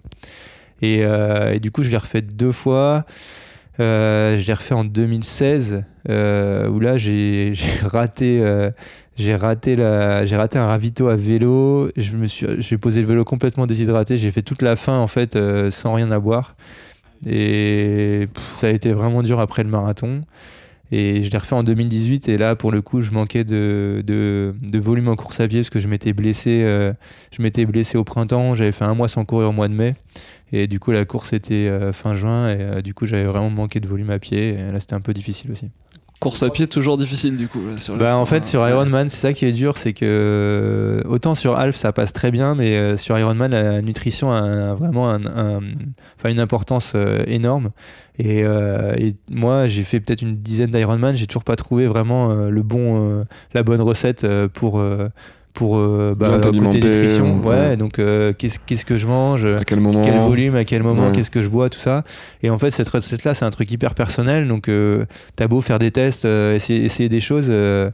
[0.81, 3.05] Et, euh, du coup je l'ai refait deux fois.
[3.79, 8.71] Euh, je l'ai refait en 2016 euh, où là j'ai raté euh,
[9.17, 11.91] j'ai raté la j'ai raté un ravito à vélo.
[11.95, 14.17] Je me suis j'ai posé le vélo complètement déshydraté.
[14.17, 15.37] J'ai fait toute la fin en fait
[15.69, 16.55] sans rien à boire.
[17.27, 20.23] Et ça a été vraiment dur après le marathon
[20.91, 25.07] et je l'ai refait en 2018 et là pour le coup je manquais de, volume
[25.07, 26.93] en course à pied parce que je m'étais blessé euh,
[27.31, 28.55] je m'étais blessé au printemps.
[28.55, 29.95] J'avais fait un mois sans courir au mois de mai.
[30.51, 33.49] Et du coup la course était euh, fin juin et euh, du coup j'avais vraiment
[33.49, 34.49] manqué de volume à pied.
[34.49, 35.71] Et là c'était un peu difficile aussi
[36.25, 37.59] Course à pied, toujours difficile du coup.
[37.69, 38.67] là, sur le bah, en fait, sur.
[38.67, 42.31] Ironman, c'est ça qui est dur, c'est que euh, autant sur Half ça passe très
[42.31, 45.61] bien, mais euh, sur Ironman, la nutrition a vraiment un- un-
[46.17, 47.69] enfin, une importance euh, énorme.
[48.17, 52.31] Et, euh, et moi, j'ai fait peut-être une dizaine d'Ironman, j'ai toujours pas trouvé vraiment
[52.31, 54.81] euh, le bon, euh, la bonne recette pour.
[55.55, 57.77] Euh, pour euh, bah, côté nutrition, ouais, ouais.
[57.77, 61.07] donc euh, qu'est-ce qu'est-ce que je mange, À quel moment quel volume, à quel moment,
[61.07, 61.11] Ouais.
[61.13, 62.03] qu'est-ce que je bois, tout ça.
[62.43, 64.47] Et en fait, cette recette-là, c'est un truc hyper personnel.
[64.47, 67.47] Donc, euh, t'as beau faire des tests, euh, essayer, essayer des choses.
[67.49, 67.89] euh,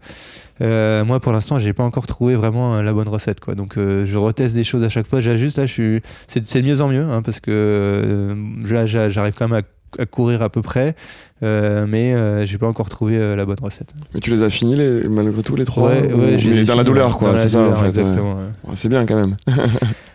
[0.62, 3.40] euh, moi, pour l'instant, j'ai pas encore trouvé vraiment euh, la bonne recette.
[3.40, 3.56] Quoi.
[3.56, 5.20] Donc, euh, je reteste des choses à chaque fois.
[5.22, 5.58] J'ajuste.
[5.58, 6.02] Là, je suis.
[6.28, 8.36] C'est c'est de mieux en mieux, hein, parce que euh,
[8.70, 9.64] là, j'a- j'arrive quand même à,
[10.00, 10.96] à courir à peu près,
[11.44, 13.94] euh, mais euh, j'ai pas encore trouvé euh, la bonne recette.
[14.14, 16.64] Mais tu les as finis les, malgré tout les trois ouais, ou- ouais, mais ai
[16.64, 17.82] dans la douleur quoi, c'est ça en douleur, fait.
[17.84, 17.88] ouais.
[17.90, 18.34] Exactement.
[18.36, 18.46] ouais.
[18.66, 19.36] Ouais, c'est bien quand même.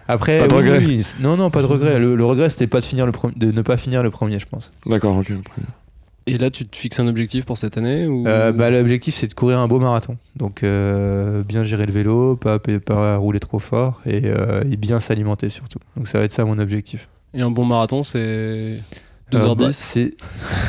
[0.09, 0.79] Après, Pas de oui, regret.
[0.79, 1.99] oui, c- non, non, pas de regret.
[1.99, 4.39] Le, le regret, c'était pas de finir le pre- de ne pas finir le premier,
[4.39, 4.71] je pense.
[4.87, 5.33] D'accord, ok.
[6.29, 8.27] Et là, tu te fixes un objectif pour cette année ou...
[8.27, 10.17] Euh, bah, L'objectif, c'est de courir un beau marathon.
[10.35, 14.99] Donc, euh, bien gérer le vélo, pas, pas rouler trop fort et, euh, et bien
[14.99, 15.79] s'alimenter surtout.
[15.97, 17.09] Donc, ça va être ça mon objectif.
[17.35, 18.79] Et un bon marathon, c'est?
[19.33, 20.15] 2h10 Euh, bah, c'est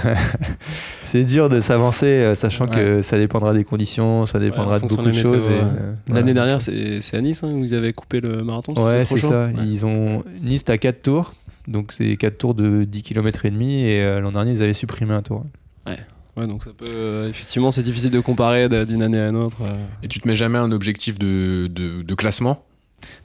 [1.03, 4.87] c'est dur de s'avancer, euh, sachant que ça dépendra des conditions, ça dépendra en de
[4.87, 5.45] beaucoup de choses.
[5.47, 5.53] ouais.
[5.61, 6.33] euh, L'année voilà.
[6.33, 9.21] dernière, c'est c'est à Nice hein, où ils avaient coupé le marathon Ouais, trop c'est
[9.21, 9.29] chaud.
[9.29, 9.45] ça.
[9.47, 9.53] Ouais.
[9.65, 11.33] Ils ont Nice, t'as 4 tours.
[11.67, 13.83] Donc, c'est 4 tours de 10 km et demi.
[13.83, 15.45] Et euh, l'an dernier, ils avaient supprimé un tour.
[15.85, 16.85] Ouais, donc ça peut.
[16.87, 19.57] euh, effectivement, c'est difficile de comparer d'une année à une autre.
[19.63, 19.73] euh.
[20.03, 22.63] Et tu te mets jamais un objectif de, de, de classement?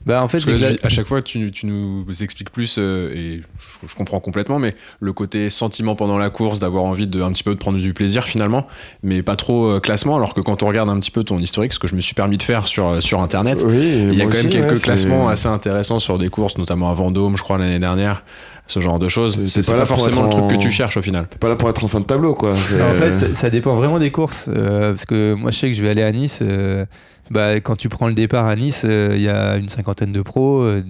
[0.05, 3.11] Bah, en fait, Parce que là, à chaque fois, tu, tu nous expliques plus, euh,
[3.15, 7.21] et je, je comprends complètement, mais le côté sentiment pendant la course, d'avoir envie de
[7.21, 8.67] un petit peu de prendre du plaisir finalement,
[9.01, 11.73] mais pas trop euh, classement, alors que quand on regarde un petit peu ton historique,
[11.73, 14.25] ce que je me suis permis de faire sur, sur Internet, Oui, il y a
[14.25, 17.57] quand même quelques ouais, classements assez intéressants sur des courses, notamment à Vendôme, je crois,
[17.57, 18.23] l'année dernière,
[18.67, 19.39] ce genre de choses.
[19.47, 21.27] C'est- pas pas, forcément le truc que tu cherches au final.
[21.29, 22.51] T'es pas là pour être en fin de tableau, quoi.
[22.51, 24.49] En fait, ça, ça dépend vraiment des courses.
[24.55, 26.39] euh, parce que moi, je sais que je vais aller à Nice.
[26.43, 26.85] euh,
[27.31, 30.21] bah, quand tu prends le départ à Nice, euh, il y a une cinquantaine de
[30.21, 30.61] pros.
[30.61, 30.83] euh,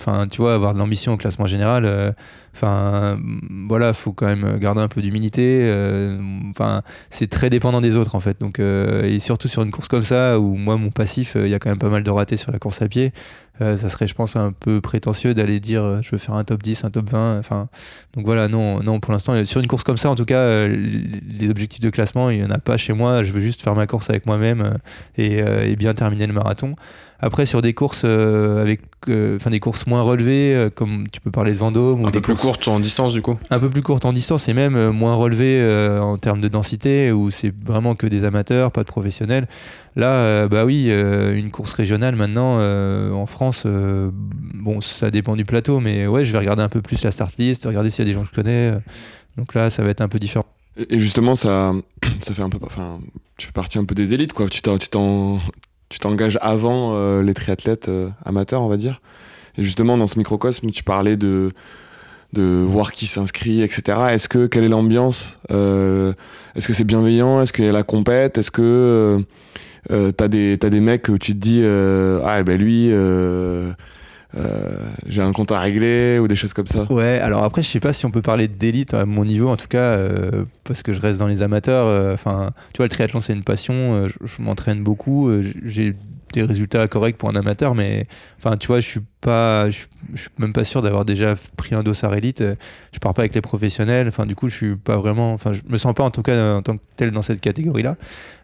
[0.00, 2.14] Enfin, tu vois, avoir de l'ambition au classement général.
[2.54, 3.18] Enfin,
[3.68, 5.60] voilà, faut quand même garder un peu d'humilité.
[5.64, 6.18] euh,
[6.50, 8.40] Enfin, c'est très dépendant des autres en fait.
[8.40, 11.50] Donc, euh, et surtout sur une course comme ça, où moi, mon passif, euh, il
[11.50, 13.12] y a quand même pas mal de ratés sur la course à pied.
[13.60, 16.84] ça serait, je pense, un peu prétentieux d'aller dire je veux faire un top 10,
[16.84, 17.38] un top 20.
[17.38, 17.68] Enfin,
[18.14, 21.50] donc voilà, non, non pour l'instant, sur une course comme ça, en tout cas, les
[21.50, 23.22] objectifs de classement, il n'y en a pas chez moi.
[23.22, 24.78] Je veux juste faire ma course avec moi-même
[25.18, 26.74] et, et bien terminer le marathon.
[27.22, 31.20] Après, sur des courses euh, avec, euh, enfin des courses moins relevées, euh, comme tu
[31.20, 33.38] peux parler de Vendôme, ou Un des peu plus courses courte en distance du coup.
[33.50, 35.62] un peu plus courtes en distance et même moins relevées
[36.00, 39.46] en termes de densité, où c'est vraiment que des amateurs, pas de professionnels.
[39.96, 46.06] Là, bah oui, une course régionale maintenant en France, bon, ça dépend du plateau, mais
[46.06, 48.14] ouais, je vais regarder un peu plus la start list, regarder s'il y a des
[48.18, 48.72] gens que je connais.
[49.36, 50.46] donc là, ça va être un peu différent.
[50.78, 51.72] Et et justement, ça,
[52.20, 52.58] ça fait un peu.
[52.62, 53.00] Enfin,
[53.36, 54.48] tu fais partie un peu des élites, quoi.
[54.48, 55.38] Tu t'en-
[55.90, 59.00] tu t'en- tu t'engages avant euh, les triathlètes euh, amateurs, on va dire.
[59.58, 61.52] Et justement, dans ce microcosme, tu parlais de
[62.32, 63.98] de voir qui s'inscrit, etc.
[64.12, 66.12] Est-ce que quelle est l'ambiance Euh,
[66.54, 67.42] Est-ce que c'est bienveillant?
[67.42, 68.38] Est-ce qu'il y a la compète?
[68.38, 69.20] Est-ce que
[69.88, 72.90] t'as des t'as des mecs où tu te dis ah ben lui
[75.06, 76.86] j'ai un compte à régler ou des choses comme ça.
[76.90, 79.56] Ouais, alors après, je sais pas si on peut parler d'élite à mon niveau, en
[79.56, 81.86] tout cas, euh, parce que je reste dans les amateurs.
[81.86, 83.74] euh, Enfin, tu vois, le triathlon, c'est une passion.
[83.94, 85.28] euh, je je m'entraîne beaucoup.
[85.28, 85.96] euh, J'ai
[86.32, 88.06] des résultats corrects pour un amateur, mais
[88.38, 89.78] enfin, tu vois, je suis pas, je,
[90.14, 92.42] suis même pas sûr d'avoir déjà pris un dossard élite.
[92.92, 94.08] Je pars pas avec les professionnels.
[94.08, 95.32] Enfin, du coup, je suis pas vraiment.
[95.32, 97.96] Enfin, je me sens pas en tout cas en tant que tel dans cette catégorie-là.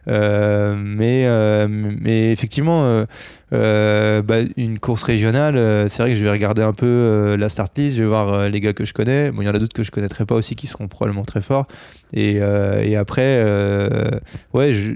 [0.07, 3.05] Euh, mais, euh, mais effectivement,
[3.53, 7.77] euh, bah, une course régionale, c'est vrai que je vais regarder un peu la start
[7.77, 9.31] list, je vais voir les gars que je connais.
[9.31, 11.41] Bon, il y en a d'autres que je connaîtrais pas aussi qui seront probablement très
[11.41, 11.67] forts.
[12.13, 13.43] Et, et après,
[14.53, 14.93] ouais, je-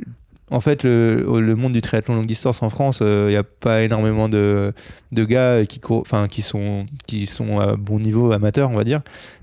[0.51, 4.29] en fait, le, monde du triathlon longue distance en France, il n'y a pas énormément
[4.29, 4.73] de,
[5.13, 9.01] gars qui, enfin, qui, sont, qui sont à bon niveau amateur, on va dire.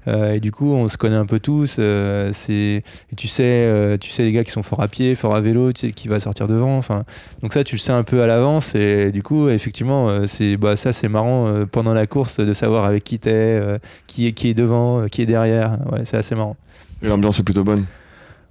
[0.08, 1.76] Euh, et du coup, on se connaît un peu tous.
[1.78, 2.82] euh, c'est,
[3.16, 5.72] tu sais, euh, tu sais les gars qui sont forts à pied, forts à vélo,
[5.72, 6.78] tu sais qui va sortir devant.
[6.78, 7.04] Enfin,
[7.42, 8.74] donc ça, tu le sais un peu à l'avance.
[8.74, 12.52] Et du coup, effectivement, euh, c'est, bah, ça, c'est marrant euh, pendant la course de
[12.52, 15.78] savoir avec qui t'es, euh, qui, est, qui est devant, euh, qui est derrière.
[15.92, 16.56] Ouais, c'est assez marrant.
[17.02, 17.84] Et l'ambiance est plutôt bonne.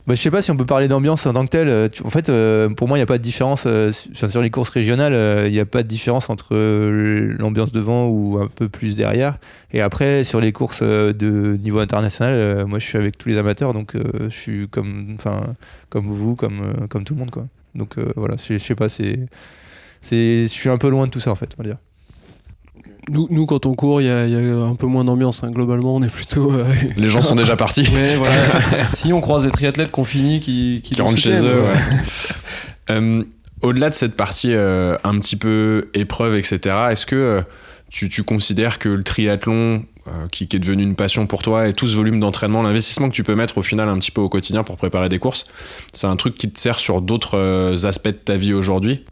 [0.07, 1.67] Bah, je sais pas si on peut parler d'ambiance en tant que telle.
[1.67, 3.65] Euh, En fait, euh, pour moi, il n'y a pas de différence.
[3.67, 6.55] euh, sur les courses régionales, il n'y a pas de différence entre
[7.37, 9.37] l'ambiance devant ou un peu plus derrière.
[9.73, 13.73] Et après, sur les courses de niveau international, moi, je suis avec tous les amateurs,
[13.73, 15.55] donc je suis comme, enfin,
[15.89, 17.45] comme vous, comme, comme tout le monde, quoi.
[17.75, 19.27] Donc voilà, je sais pas, c'est,
[20.09, 21.77] je suis un peu loin de tout ça, en fait, on va dire.
[23.09, 25.43] Nous, nous, quand on court, il y, a- il y a un peu moins d'ambiance.
[25.43, 25.51] hein.
[25.51, 26.51] Globalement, on est plutôt.
[26.51, 26.65] euh,
[26.97, 27.87] Les gens sont déjà partis.
[27.93, 28.35] Ouais, voilà.
[28.93, 31.61] si on croise des triathlètes qu'on finit, qui, qui, rentrent chez eux.
[31.61, 31.97] ouais.
[32.89, 33.23] Euh,
[33.61, 36.59] Au-delà de cette partie euh, un petit peu épreuve, etc.,
[36.91, 37.43] est-ce que
[37.89, 39.83] tu, tu considères que le triathlon,
[40.31, 43.13] qui, qui est devenu une passion pour toi, et tout ce volume d'entraînement, l'investissement que
[43.13, 45.45] tu peux mettre au final un petit peu au quotidien pour préparer des courses,
[45.93, 49.03] c'est un truc qui te sert sur d'autres aspects de ta vie aujourd'hui?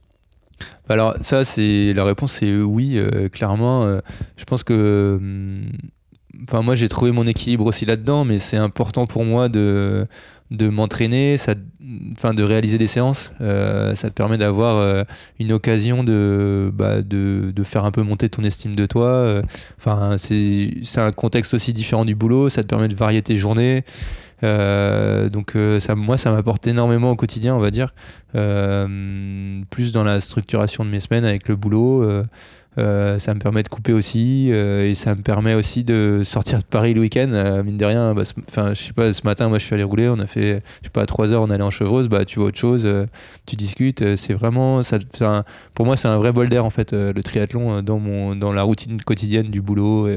[0.90, 3.84] Alors ça, c'est la réponse, c'est oui, euh, clairement.
[3.86, 4.02] euh,
[4.38, 5.64] je pense que, hum,
[6.44, 10.08] enfin moi, j'ai trouvé mon équilibre aussi là-dedans, mais c'est important pour moi de
[10.52, 11.56] de m'entraîner, ça,
[12.14, 13.32] enfin de réaliser des séances.
[13.42, 15.04] Euh, ça te permet d'avoir euh,
[15.40, 19.08] une occasion de, bah, de de faire un peu monter ton estime de toi.
[19.08, 19.42] euh,
[19.80, 22.50] Enfin, c'est c'est un contexte aussi différent du boulot.
[22.50, 23.84] Ça te permet de varier tes journées.
[24.44, 27.94] Euh, donc euh, ça, moi, ça m'apporte énormément au quotidien, on va dire.
[28.36, 32.04] Euh, plus dans la structuration de mes semaines avec le boulot.
[32.78, 36.94] ça me permet de couper aussi et ça me permet aussi de sortir de Paris
[36.94, 37.62] le week-end.
[37.64, 40.10] Mine de rien, bah, enfin, je sais pas, ce matin, moi, je suis allé rouler.
[40.10, 42.10] On a fait, je sais pas, à 3 heures, on allait en chevreuse.
[42.10, 42.88] Bah, tu vois autre chose,
[43.46, 44.18] tu discutes.
[44.18, 44.98] c'est vraiment, ça,
[45.74, 48.64] pour moi, c'est un vrai bol d'air en fait, le triathlon dans mon, dans la
[48.64, 50.10] routine quotidienne du boulot.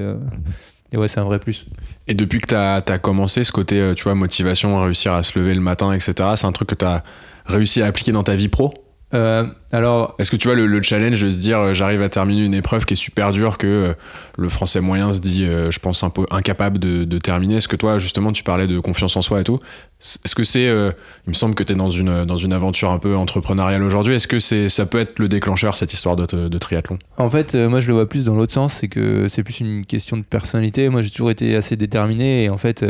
[0.92, 1.66] Et ouais, c'est un vrai plus.
[2.06, 5.38] Et depuis que tu as, commencé ce côté, euh, tu vois, motivation, réussir à se
[5.38, 7.02] lever le matin, etc., c'est un truc que tu as
[7.46, 8.72] réussi à appliquer dans ta vie pro?
[9.14, 12.10] Euh, alors, Est-ce que tu vois le, le challenge de se dire euh, j'arrive à
[12.10, 13.94] terminer une épreuve qui est super dure que euh,
[14.36, 17.56] le français moyen se dit euh, je pense un peu incapable de, de terminer?
[17.56, 19.60] Est-ce que toi justement tu parlais de confiance en soi et tout?
[20.00, 22.98] Est-ce que c'est il me semble que tu es dans une, dans une aventure un
[22.98, 26.58] peu entrepreneuriale aujourd'hui Est-ce que c'est ça peut être le déclencheur cette histoire de, de
[26.58, 26.98] triathlon?
[27.16, 29.86] En fait, moi je le vois plus dans l'autre sens, c'est que c'est plus une
[29.86, 30.88] question de personnalité.
[30.90, 32.84] Moi j'ai toujours été assez déterminé et en fait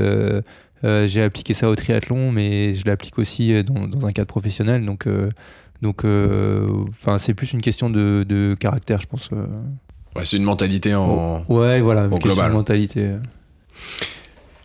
[0.83, 4.85] j'ai appliqué ça au triathlon, mais je l'applique aussi dans, dans un cadre professionnel.
[4.85, 5.07] Donc,
[5.83, 9.31] donc, euh, enfin c'est plus une question de, de caractère, je pense.
[9.33, 9.47] euh.
[10.17, 11.45] ouais, C'est une mentalité en...
[11.49, 12.51] Ouais, voilà, une question global.
[12.51, 13.11] de mentalité.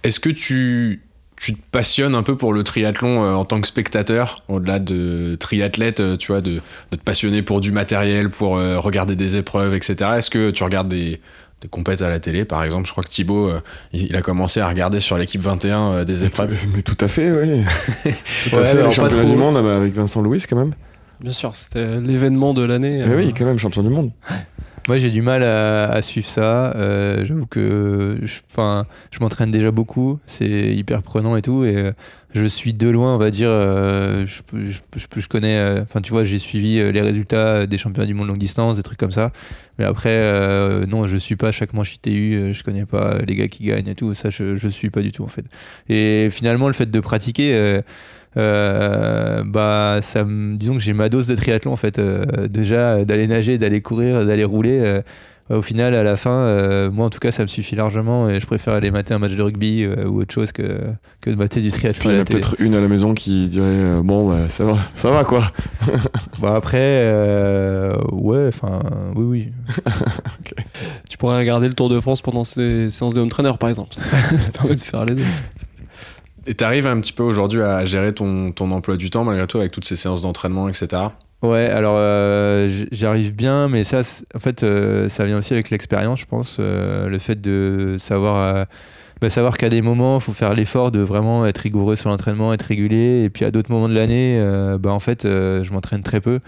[0.04, 1.02] Est-ce que tu,
[1.38, 5.36] tu te passionnes un peu pour le triathlon euh, en tant que spectateur, au-delà de
[5.39, 6.56] triathlète, euh, tu vois, de,
[6.91, 10.12] de, te passionner pour du matériel, pour euh, regarder des épreuves, etc.
[10.17, 11.21] Est-ce que tu regardes des,
[11.62, 12.85] des compètes à la télé, par exemple?
[12.87, 13.62] Je crois que Thibaut, euh,
[13.94, 16.54] il, a commencé à regarder sur l'équipe 21 euh, des épreuves.
[16.75, 17.63] Mais tout à fait, oui.
[18.04, 19.31] tout à Ouais, fait, alors championnat trop.
[19.33, 20.73] du monde euh, avec Vincent Louis quand même.
[21.24, 23.02] Bien sûr, c'était l'événement de l'année.
[23.08, 24.12] Mais euh, oui, quand même, champion du monde.
[24.90, 26.76] Moi, j'ai du mal à, à suivre ça.
[26.76, 28.40] Euh, J'avoue que je,
[29.12, 30.19] je m'entraîne déjà beaucoup.
[30.28, 31.63] C'est hyper prenant et tout.
[31.63, 31.92] Et euh,
[32.34, 33.50] je suis de loin, on va dire.
[33.50, 35.58] euh, je, connais.
[35.58, 38.77] euh, Enfin, tu vois, j'ai suivi euh, les résultats des championnats du monde longue distance,
[38.77, 39.31] des trucs comme ça.
[39.77, 40.17] Mais après,
[40.88, 42.54] non, je suis pas chaque manche ITU.
[42.54, 44.13] Je connais pas les gars qui gagnent et tout.
[44.13, 45.46] Ça, je, je suis pas du tout en fait.
[45.90, 47.81] Et finalement, le fait de pratiquer.
[48.36, 52.00] bah disons que j'ai ma dose de triathlon en fait
[52.50, 55.02] déjà d'aller nager d'aller courir d'aller rouler
[55.50, 58.39] au final à la fin euh, moi en tout cas ça me suffit largement et
[58.39, 60.79] je préfère aller mater un match de rugby euh, ou autre chose que,
[61.19, 63.13] que de mater du Puis triathlon il y en a peut-être une à la maison
[63.13, 65.52] qui dirait euh, Bon, bah, ça va, ça va quoi.
[66.39, 68.79] Bah, après euh, ouais enfin
[69.15, 69.48] oui oui
[71.10, 73.94] Tu pourrais regarder le Tour de France pendant ces séances de home trainer, par exemple.
[74.39, 75.23] Ça permet de faire les deux.
[76.46, 79.60] Et t'arrives un petit peu aujourd'hui à gérer ton, ton emploi du temps malgré tout
[79.60, 81.04] avec toutes ces séances d'entraînement, etc.
[81.44, 84.00] Ouais, alors euh, j- j'y arrive bien, mais ça,
[84.33, 86.56] en fait, euh, ça vient aussi avec l'expérience, je pense.
[86.60, 88.65] euh, le fait de savoir, euh,
[89.24, 92.52] bah, savoir qu'à des moments, il faut faire l'effort de vraiment être rigoureux sur l'entraînement,
[92.52, 93.24] être régulier.
[93.24, 96.19] Et puis à d'autres moments de l'année, euh, bah, en fait, euh, je m'entraîne très
[96.19, 96.42] peu.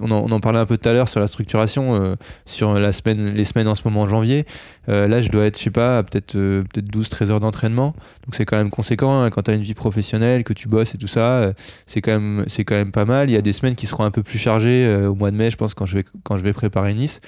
[0.00, 2.14] On en, on en parlait un peu tout à l'heure sur la structuration, euh,
[2.46, 4.46] sur la semaine, les semaines en ce moment en janvier.
[4.86, 7.94] Là, je dois être, je sais pas, peut-être peut 12-13 heures d'entraînement.
[8.24, 10.96] Donc c'est quand même conséquent hein, quand tu as une vie professionnelle, que tu bosses
[10.96, 11.52] et tout ça.
[11.86, 13.30] c'est quand même quand même pas mal.
[13.30, 15.50] Il y a des semaines qui seront un peu plus chargées au mois de mai,
[15.50, 17.20] je pense, quand je vais quand je vais préparer Nice.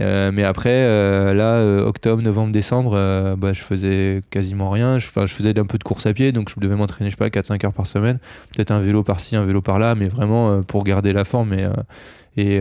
[0.00, 4.98] Euh, mais après, euh, là, euh, octobre, novembre, décembre, bah, je faisais quasiment rien.
[4.98, 7.18] Je, je faisais un peu de course à pied, donc je devais m'entraîner, je sais
[7.18, 8.18] pas, 4-5 heures par semaine.
[8.54, 11.66] Peut-être un vélo par-ci, un vélo par-là, mais vraiment pour garder la forme et,
[12.36, 12.60] et,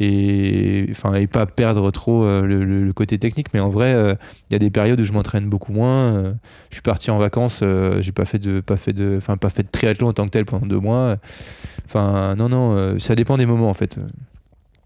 [0.00, 3.48] et, et pas perdre trop le, côté technique.
[3.52, 4.16] Mais en vrai,
[4.50, 6.34] il y a des périodes où je m'entraîne beaucoup moins.
[6.70, 7.64] je suis parti en vacances,
[8.00, 10.44] j'ai pas fait de, pas fait de, pas fait de triathlon en tant que tel
[10.44, 11.16] pendant deux mois.
[11.86, 13.98] Enfin, non, non, ça dépend des moments en fait.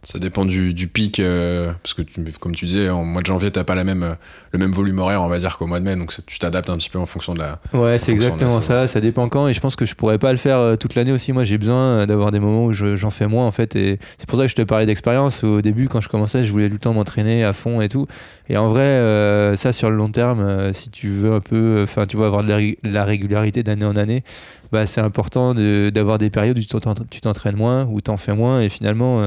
[0.05, 3.27] Ça dépend du, du pic, euh, parce que tu- comme tu disais, en mois de
[3.27, 4.15] janvier, t'as pas la même, euh,
[4.51, 6.69] le même volume horaire, on va dire, qu'au mois de mai, donc ça- tu t'adaptes
[6.71, 7.61] un petit peu en fonction de la.
[7.73, 8.87] Ouais, c'est exactement ça.
[8.89, 9.47] Ça dépend quand.
[9.47, 11.33] Et je pense que je pourrais pas le faire euh, toute l'année aussi.
[11.33, 13.77] Moi, j'ai besoin d'avoir des moments où je- j'en fais moins, en fait.
[13.77, 15.45] Et c'est pour ça que je te parlais d'expérience.
[15.45, 18.09] Au début, quand je commençais, je voulais tout le temps m'entraîner à fond et tout.
[18.49, 21.81] Et en vrai, euh, ça, sur le long terme, euh, si tu veux un peu,
[21.85, 24.25] enfin, tu vois, avoir de la, ré- la régularité d'année en année,
[24.73, 28.11] bah, c'est important de- d'avoir des périodes où tu t'entra- tu t'entraînes moins, où tu
[28.11, 28.61] en fais moins.
[28.63, 29.23] Et finalement,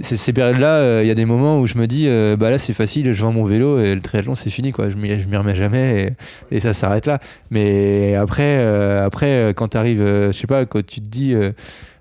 [0.00, 2.58] ces périodes-là, euh, il y a des moments où je me dis, euh, bah là,
[2.58, 4.90] c'est facile, je vends mon vélo et le triathlon, c'est fini, quoi.
[4.90, 6.16] Je m'y remets jamais
[6.50, 7.20] et, et ça s'arrête là.
[7.50, 11.34] Mais après, euh, après quand tu arrives, je sais pas, quand tu te dis,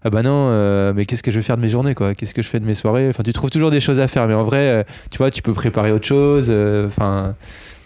[0.04, 2.16] ah bah non, mais qu'est-ce que je vais faire de mes journées, quoi?
[2.16, 3.10] Qu'est-ce que je fais de mes soirées?
[3.10, 5.54] Enfin, tu trouves toujours des choses à faire, mais en vrai, tu vois, tu peux
[5.54, 6.52] préparer autre chose.
[6.88, 7.36] Enfin,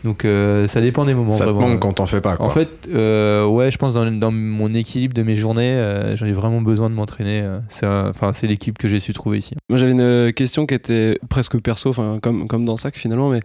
[0.03, 1.31] donc euh, ça dépend des moments.
[1.31, 1.69] ça te vraiment.
[1.69, 2.45] manque quand t'en fais pas, quoi.
[2.45, 6.25] En fait, euh, ouais, je pense dans, dans mon équilibre de mes journées, euh, j'en
[6.25, 7.41] ai vraiment besoin de m'entraîner.
[7.41, 9.55] euh, C'est enfin, c'est l'équipe que j'ai su trouver ici.
[9.69, 13.39] Moi j'avais une question qui était presque perso, enfin comme, comme dans Sac finalement, mais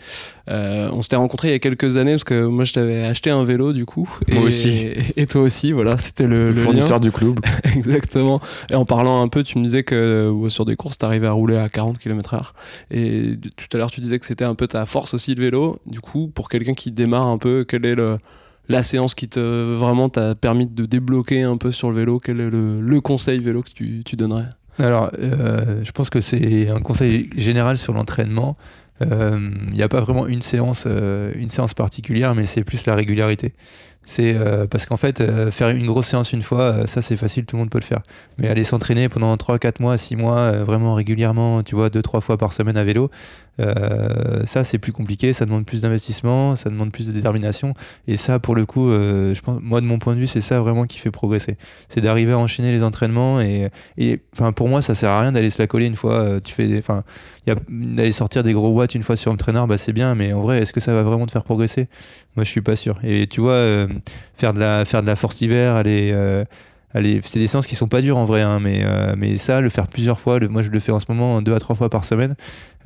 [0.51, 3.31] euh, on s'était rencontrés il y a quelques années parce que moi je t'avais acheté
[3.31, 4.09] un vélo du coup.
[4.29, 4.91] Et, Moi aussi.
[5.17, 7.41] Et toi aussi, voilà, c'était le, Le le fournisseur du club.
[7.77, 8.41] Exactement.
[8.71, 11.33] Et en parlant un peu, tu me disais que euh, sur des courses, t'arrivais à
[11.33, 12.53] rouler à 40 km/h.
[12.91, 15.79] Et tout à l'heure, tu disais que c'était un peu ta force aussi le vélo.
[15.87, 17.95] Du coup, pour quelqu'un qui démarre un peu, quelle est
[18.69, 22.19] la séance qui te vraiment t'a permis de débloquer un peu sur le vélo?
[22.19, 24.49] Quel est le, conseil vélo que tu, donnerais?
[24.81, 28.57] Alors, euh, je pense que c'est un conseil général sur l'entraînement.
[29.03, 29.39] Euh,
[29.69, 32.97] Il n'y a pas vraiment une séance, euh, une séance particulière, mais c'est plus la
[32.97, 33.53] régularité.
[34.05, 37.17] C'est euh, parce qu'en fait, euh, faire une grosse séance une fois, euh, ça c'est
[37.17, 38.03] facile, tout le monde peut le faire.
[38.37, 42.21] Mais aller s'entraîner pendant 3, 4 mois, 6 mois, euh, vraiment régulièrement, tu vois, 2-3
[42.21, 43.11] fois par semaine à vélo,
[43.61, 47.75] euh, ça c'est plus compliqué, ça demande plus d'investissement, ça demande plus de détermination.
[48.09, 50.41] Et ça, pour le coup, euh, je pense, moi de mon point de vue, c'est
[50.41, 51.57] ça vraiment qui fait progresser.
[51.89, 54.21] C'est d'arriver à enchaîner les entraînements et, et
[54.57, 56.15] pour moi, ça sert à rien d'aller se la coller une fois.
[56.15, 56.41] euh,
[57.69, 60.41] d'aller sortir des gros watts une fois sur un trainer, bah c'est bien, mais en
[60.41, 61.89] vrai, est-ce que ça va vraiment te faire progresser?
[62.37, 62.99] Moi, je suis pas sûr.
[63.03, 63.87] Et tu vois,
[64.35, 66.15] faire de la faire de la force d'hiver, aller
[67.25, 68.85] c'est des séances qui sont pas dures en vrai, hein, mais,
[69.17, 71.59] mais ça, le faire plusieurs fois, moi je le fais en ce moment deux à
[71.59, 72.35] trois fois par semaine,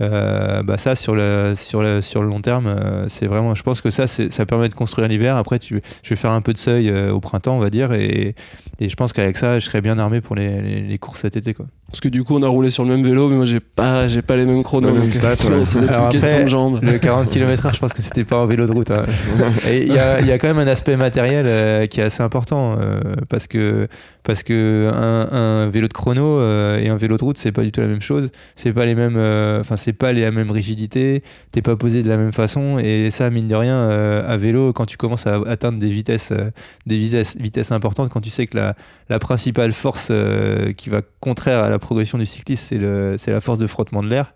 [0.00, 3.62] euh, bah ça sur le, sur le, sur le long terme, euh, c'est vraiment, je
[3.62, 5.36] pense que ça, ça permet de construire l'hiver.
[5.36, 7.92] Après, tu, je vais faire un peu de seuil euh, au printemps, on va dire,
[7.92, 8.34] et,
[8.80, 11.36] et je pense qu'avec ça, je serai bien armé pour les, les- les courses cet
[11.36, 11.54] été.
[11.54, 11.66] Quoi.
[11.88, 14.08] Parce que du coup, on a roulé sur le même vélo, mais moi, j'ai pas,
[14.08, 14.88] j'ai pas les mêmes chronos.
[15.12, 15.62] C'est ouais.
[15.86, 16.80] une question de jambes.
[16.82, 18.90] Le 40 km/h, je pense que c'était pas un vélo de route.
[18.90, 19.04] hein.
[19.68, 22.04] Et Il y, a, il y a quand même un aspect matériel euh, qui est
[22.04, 23.88] assez important euh, parce que
[24.24, 27.62] parce que un, un vélo de chrono euh, et un vélo de route, c'est pas
[27.62, 28.30] du tout la même chose.
[28.56, 31.22] C'est pas les mêmes, euh, enfin c'est pas les la même rigidité.
[31.52, 34.72] T'es pas posé de la même façon et ça, mine de rien, euh, à vélo,
[34.72, 36.50] quand tu commences à atteindre des vitesses, euh,
[36.86, 38.74] des vitesses, vitesses importantes, quand tu sais que la,
[39.08, 43.30] la principale force euh, qui va contraire à la progression du cycliste, c'est le, c'est
[43.30, 44.32] la force de frottement de l'air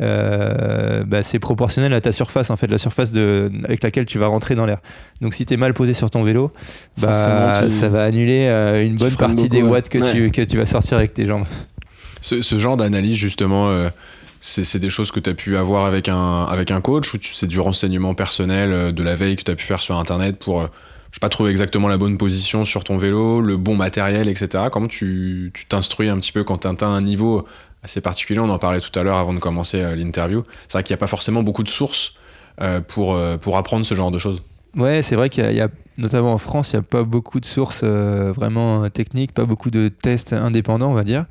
[0.00, 4.18] euh, bah, c'est proportionnel à ta surface, en fait, la surface de, avec laquelle tu
[4.18, 4.78] vas rentrer dans l'air.
[5.20, 6.52] Donc si tu es mal posé sur ton vélo,
[6.98, 9.68] bah, tu- ça va annuler euh, une bonne partie beaucoup, des ouais.
[9.70, 10.12] watts que, Ouais.
[10.12, 11.44] tu, que tu vas sortir avec tes jambes.
[12.20, 13.88] Ce, ce genre d'analyse, justement, euh,
[14.44, 17.46] c'est des choses que tu as pu avoir avec un, avec un coach ou c'est
[17.46, 20.62] du renseignement personnel euh, de la veille que tu as pu faire sur Internet pour,
[20.62, 20.66] euh,
[21.12, 24.64] je sais pas, trouver exactement la bonne position sur ton vélo, le bon matériel, etc.
[24.72, 27.46] Comment tu t'instruis un petit peu quand tu atteins un niveau
[27.84, 28.40] assez particulier?
[28.40, 30.42] On en parlait tout à l'heure avant de commencer euh, l'interview.
[30.66, 32.14] C'est vrai qu'il n'y a pas forcément beaucoup de sources
[32.86, 34.42] pour, pour apprendre ce genre de choses.
[34.76, 37.46] Ouais, c'est vrai qu'il y, a- notamment en France, il n'y a pas beaucoup de
[37.46, 41.24] sources vraiment techniques, pas beaucoup de tests indépendants, on va dire.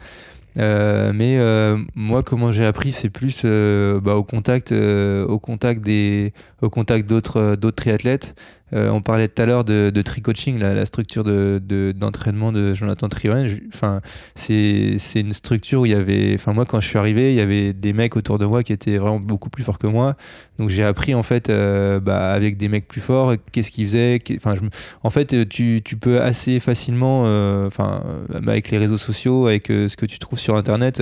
[0.58, 5.39] Euh, mais euh, moi, comment j'ai appris, c'est plus euh, bah, au contact, euh, au
[5.39, 8.36] contact des, au contact d'autres, euh, d'autres triathlètes.
[8.74, 12.51] Euh, on parlait tout à l'heure de, de tri coaching, la, structure de, de- d'entraînement
[12.51, 13.47] de Jonathan Trioen.
[13.47, 14.01] Je- Enfin,
[14.36, 17.41] c'est, une structure où il y avait, enfin moi quand je suis arrivé, il y
[17.41, 20.15] avait des mecs autour de moi qui étaient vraiment beaucoup plus forts que moi.
[20.59, 24.19] Donc j'ai appris en fait euh, bah, avec des mecs plus forts, qu'est-ce qu'ils faisaient.
[24.38, 24.55] Enfin,
[25.03, 27.22] en fait, euh, tu, peux assez facilement,
[27.65, 28.03] enfin,
[28.34, 31.01] euh, avec les réseaux sociaux, avec ce que tu trouves sur Internet,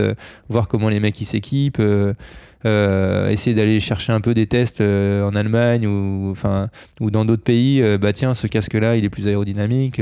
[0.49, 1.81] voir comment les mecs ils s'équipent.
[2.65, 7.23] Euh, essayer d'aller chercher un peu des tests euh, en Allemagne ou enfin ou dans
[7.23, 10.01] d'autres pays euh, bah tiens ce casque là il est plus aérodynamique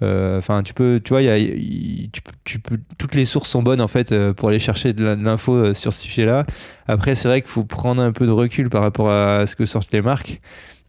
[0.00, 2.08] enfin tu peux tu vois y a,
[2.96, 6.24] toutes les sources sont bonnes en fait pour aller chercher de l'info sur ce sujet
[6.24, 6.46] là
[6.86, 9.66] après c'est vrai qu'il faut prendre un peu de recul par rapport à ce que
[9.66, 10.40] sortent les marques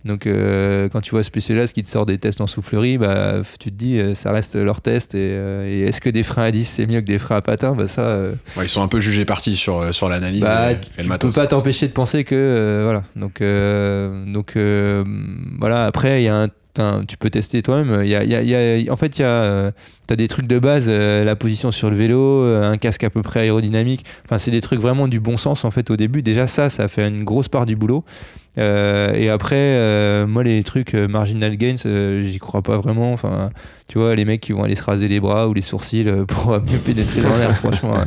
[0.05, 3.71] donc euh, quand tu vois Specialized qui te sort des tests en soufflerie, bah, tu
[3.71, 6.51] te dis euh, ça reste leur test et, euh, et est-ce que des freins à
[6.51, 8.17] 10 c'est mieux que des freins à patins bah ça
[8.57, 11.03] Ouais, ils sont un peu jugés partis sur, sur l'analyse bah, et, et tu le
[11.03, 11.35] peux matos.
[11.35, 13.41] pas t'empêcher de penser que voilà donc
[14.33, 14.53] donc
[15.59, 16.47] voilà après il y a un
[17.05, 18.05] tu peux tester toi-même.
[18.05, 19.71] Y a, y a- y a- en fait, il y a, euh,
[20.07, 23.21] t'as des trucs de base, euh, la position sur le vélo, un casque à peu
[23.21, 24.05] près aérodynamique.
[24.23, 26.21] Enfin, c'est des trucs vraiment du bon sens en fait au début.
[26.21, 28.05] Déjà ça, ça fait une grosse part du boulot.
[28.57, 33.13] Euh, et après, euh, moi, les trucs euh, marginal gains, euh, j'y crois pas vraiment.
[33.13, 33.49] Enfin,
[33.87, 36.25] tu vois, les mecs qui vont aller se raser les bras ou les sourcils euh,
[36.25, 37.55] pour mieux pénétrer dans l'air.
[37.57, 38.03] Franchement, euh,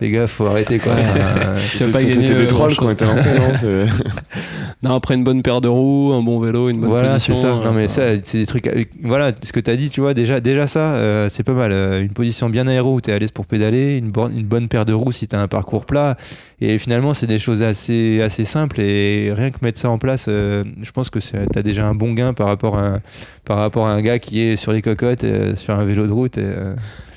[0.00, 0.92] les gars, faut arrêter quoi.
[1.76, 3.84] Tu vas pas C'était euh, des trolls qui ont été lancés, non
[4.82, 7.34] Non, après une bonne paire de roues, un bon vélo, une bonne voilà, position.
[7.34, 7.48] c'est ça.
[7.48, 8.68] Non, mais ça, c'est des trucs.
[8.68, 11.52] euh, Voilà, ce que tu as dit, tu vois, déjà, déjà ça, euh, c'est pas
[11.54, 11.72] mal.
[11.72, 14.46] Euh, une position bien aéro où tu es à l'aise pour pédaler, une, borne- une
[14.46, 16.16] bonne paire de roues si tu as un parcours plat.
[16.60, 18.80] Et finalement, c'est des choses assez, assez simples.
[18.80, 21.94] Et rien que mettre ça en place, euh, je pense que tu as déjà un
[21.94, 23.00] bon gain par rapport à
[23.48, 26.12] par rapport à un gars qui est sur les cocottes, euh, sur un vélo de
[26.12, 26.36] route.
[26.36, 26.74] Et, euh,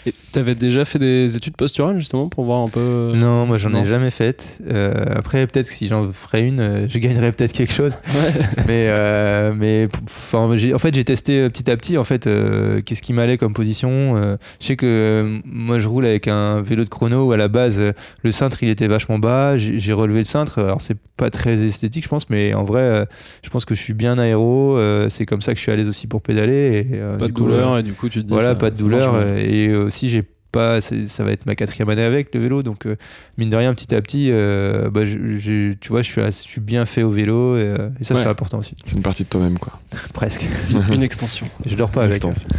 [0.07, 3.11] Et t'avais déjà fait des études posturales justement pour voir un peu.
[3.15, 4.57] Non, moi j'en ai jamais fait.
[4.71, 7.93] Euh, après, peut-être que si j'en ferais une, euh, je gagnerais peut-être quelque chose.
[8.15, 8.63] Ouais.
[8.67, 9.87] mais euh, mais
[10.33, 13.53] en fait j'ai testé euh, petit à petit en fait euh, qu'est-ce qui m'allait comme
[13.53, 17.31] position euh, je sais que euh, moi je roule avec un vélo de chrono où
[17.31, 17.91] à la base euh,
[18.23, 22.03] le cintre il était vachement bas j'ai relevé le cintre alors c'est pas très esthétique
[22.03, 23.05] je pense mais en vrai euh,
[23.43, 25.75] je pense que je suis bien aéro euh, c'est comme ça que je suis à
[25.75, 28.19] l'aise aussi pour pédaler et, euh, Pas de coup, douleur euh, et du coup tu
[28.21, 28.33] te dis.
[28.33, 31.89] voilà ça- pas de douleur euh, et aussi j'ai pas ça va être ma quatrième
[31.89, 32.97] année avec le vélo donc euh,
[33.37, 36.43] mine de rien petit à petit euh, bah, je- je- tu vois je suis, assez-
[36.45, 38.21] je suis bien fait au vélo et, euh, et ça Ouais.
[38.23, 39.79] c'est important aussi C'est une partie de toi-même, quoi.
[40.13, 40.45] presque
[40.91, 41.47] Une extension.
[41.65, 42.49] je dors pas avec Extension.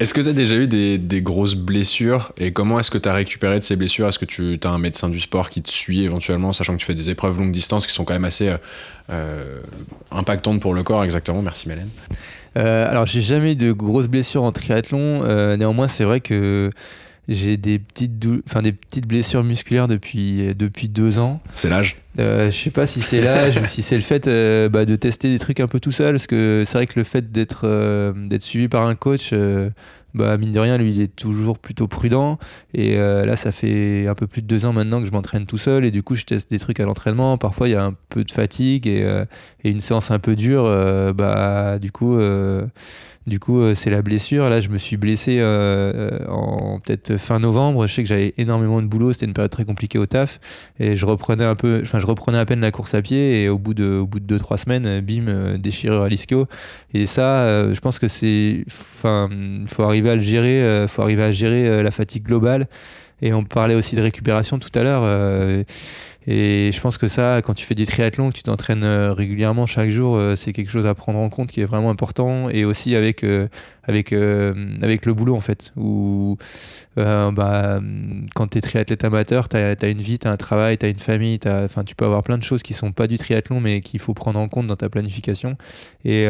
[0.00, 3.08] Est-ce que tu as déjà eu des, des grosses blessures et comment est-ce que tu
[3.08, 4.08] as récupéré de ces blessures?
[4.08, 6.86] Est-ce que tu as un médecin du sport qui te suit éventuellement, sachant que tu
[6.86, 8.52] fais des épreuves longue distance qui sont quand même assez
[10.10, 11.88] impactantes pour le corps Exactement, merci Mélène.
[12.56, 15.22] Euh, alors, j'ai jamais eu de grosses blessures en triathlon.
[15.24, 16.70] Euh, néanmoins, c'est vrai que
[17.28, 18.12] j'ai des petites,
[18.46, 21.40] enfin, des petites blessures musculaires depuis, depuis deux ans.
[21.54, 21.96] C'est l'âge?
[22.18, 24.96] Euh, je sais pas si c'est l'âge ou si c'est le fait euh, bah, de
[24.96, 26.14] tester des trucs un peu tout seul.
[26.14, 29.70] Parce que c'est vrai que le fait d'être euh, suivi par un coach, euh,
[30.14, 32.38] bah, mine de rien, lui, il est toujours plutôt prudent.
[32.74, 35.58] Et là, ça fait un peu plus de deux ans maintenant que je m'entraîne tout
[35.58, 35.84] seul.
[35.84, 37.38] Et du coup, je teste des trucs à l'entraînement.
[37.38, 39.06] Parfois, il y a un peu de fatigue et,
[39.64, 40.64] une séance un peu dure.
[41.14, 42.18] bah, du coup.
[43.26, 44.48] du coup, c'est la blessure.
[44.48, 45.40] Là, je me suis blessé
[46.26, 47.86] en peut-être fin novembre.
[47.86, 49.12] Je sais que j'avais énormément de boulot.
[49.12, 50.40] C'était une période très compliquée au taf.
[50.80, 53.42] Et je reprenais un peu, reprenais à peine la course à pied.
[53.42, 56.08] Et au bout de, au bout de deux, trois semaines, euh, bim, euh, déchirure à
[56.08, 56.46] l'ischio.
[56.94, 59.28] Et ça, euh, je pense que c'est, enfin,
[59.66, 60.86] faut arriver à le gérer.
[60.88, 62.68] faut arriver à gérer la fatigue globale.
[63.22, 65.02] Et on parlait aussi de récupération tout à l'heure.
[65.04, 65.62] euh,
[66.30, 69.64] et je pense que ça, quand tu fais du triathlon, que tu t'entraînes euh, régulièrement
[69.64, 72.50] chaque jour, euh, c'est quelque chose à prendre en compte qui est vraiment important.
[72.50, 73.24] Et aussi avec,
[73.84, 75.72] avec, avec le boulot, en fait.
[75.76, 76.36] Où
[76.96, 77.80] bah,
[78.34, 80.90] quand tu es triathlète amateur, tu as, une vie, tu as un travail, tu as
[80.90, 83.80] une famille, enfin, tu peux avoir plein de choses qui sont pas du triathlon, mais
[83.80, 85.56] qu'il faut prendre en compte dans ta planification.
[86.04, 86.26] Et,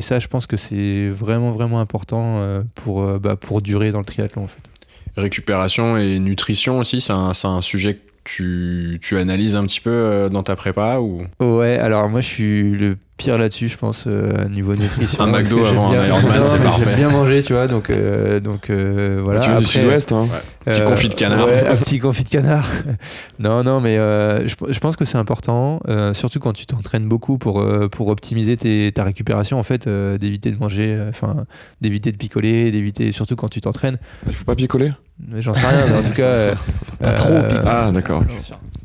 [0.00, 4.42] ça, je pense que c'est vraiment, vraiment important pour, bah, pour durer dans le triathlon,
[4.42, 4.77] en fait.
[5.18, 9.90] Récupération et nutrition aussi, c'est un, un sujet que tu, tu analyses un petit peu
[9.90, 11.22] euh, dans ta prépa ou?
[11.40, 15.22] Ouais, alors moi je suis le pire là-dessus, je pense, euh, niveau nutrition.
[15.22, 16.84] Un McDo avant un Ironman, c'est parfait.
[16.86, 19.40] J'aime bien manger, tu vois, donc, euh, donc euh, voilà.
[19.40, 20.26] tu viens du sud-ouest, hein.
[20.64, 21.46] Petit confit de canard.
[21.46, 22.66] Ouais, un petit confit de canard.
[23.38, 27.06] non, non, mais euh, je, je pense que c'est important, euh, surtout quand tu t'entraînes
[27.08, 31.10] beaucoup pour, euh, pour optimiser tes- ta récupération, en fait, euh, d'éviter de manger, euh,
[31.10, 31.44] enfin,
[31.80, 33.98] d'éviter de picoler, d'éviter, surtout quand tu t'entraînes.
[34.28, 34.92] Il faut pas picoler?
[35.38, 36.22] J'en sais rien, mais en tout cas.
[36.22, 36.54] euh,
[37.02, 37.62] Pas trop euh, picoler.
[37.68, 38.22] Ah, d'accord.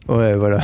[0.09, 0.59] Ouais, voilà.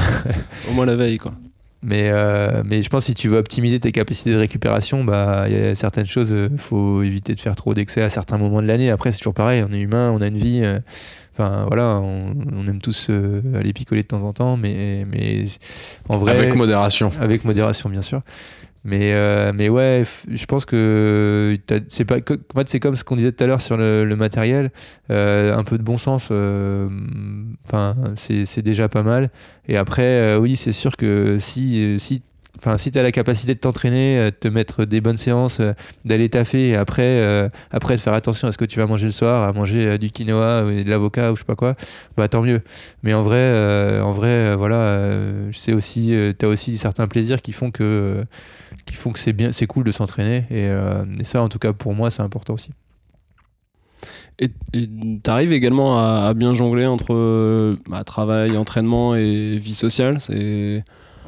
[0.70, 1.34] Au moins la veille, quoi.
[1.82, 5.46] Mais, euh, mais je pense que si tu veux optimiser tes capacités de récupération, bah,
[5.48, 8.62] il y a certaines choses, il faut éviter de faire trop d'excès à certains moments
[8.62, 8.90] de l'année.
[8.92, 10.62] Après, c'est toujours pareil, on est humain, on a une vie.
[10.64, 10.80] euh,
[11.38, 15.46] Enfin, voilà, on, on aime tous euh, aller picoler de temps en temps, mais, mais
[16.10, 16.36] en vrai.
[16.38, 17.12] avec modération.
[17.22, 18.24] Avec modération, bien sûr.
[18.84, 21.58] Mais, euh, mais ouais, je pense que
[21.90, 22.18] c'est pas.
[22.18, 24.72] En fait, c'est comme ce qu'on disait tout à l'heure sur le, matériel.
[25.12, 26.88] euh, un peu de bon sens, euh,
[28.16, 29.30] c'est déjà pas mal.
[29.68, 32.22] Et après, euh, oui, c'est sûr que si, si
[32.78, 35.62] si tu as la capacité de t'entraîner, de te mettre des bonnes séances,
[36.04, 39.12] d'aller taffer et après, après de faire attention à ce que tu vas manger le
[39.12, 41.76] soir, à manger du quinoa ou de l'avocat ou je sais pas quoi,
[42.18, 42.62] bah tant mieux.
[43.02, 45.00] Mais en vrai, en vrai, voilà,
[45.54, 48.26] c'est aussi, tu as aussi certains plaisirs qui font que,
[48.90, 51.60] qui font que c'est bien, c'est cool de s'entraîner et, euh, et ça, en tout
[51.60, 52.72] cas pour moi, c'est important aussi.
[54.42, 59.74] Et tu arrives également à, à bien jongler entre euh, bah, travail, entraînement et vie
[59.74, 60.20] sociale?
[60.22, 60.84] C'est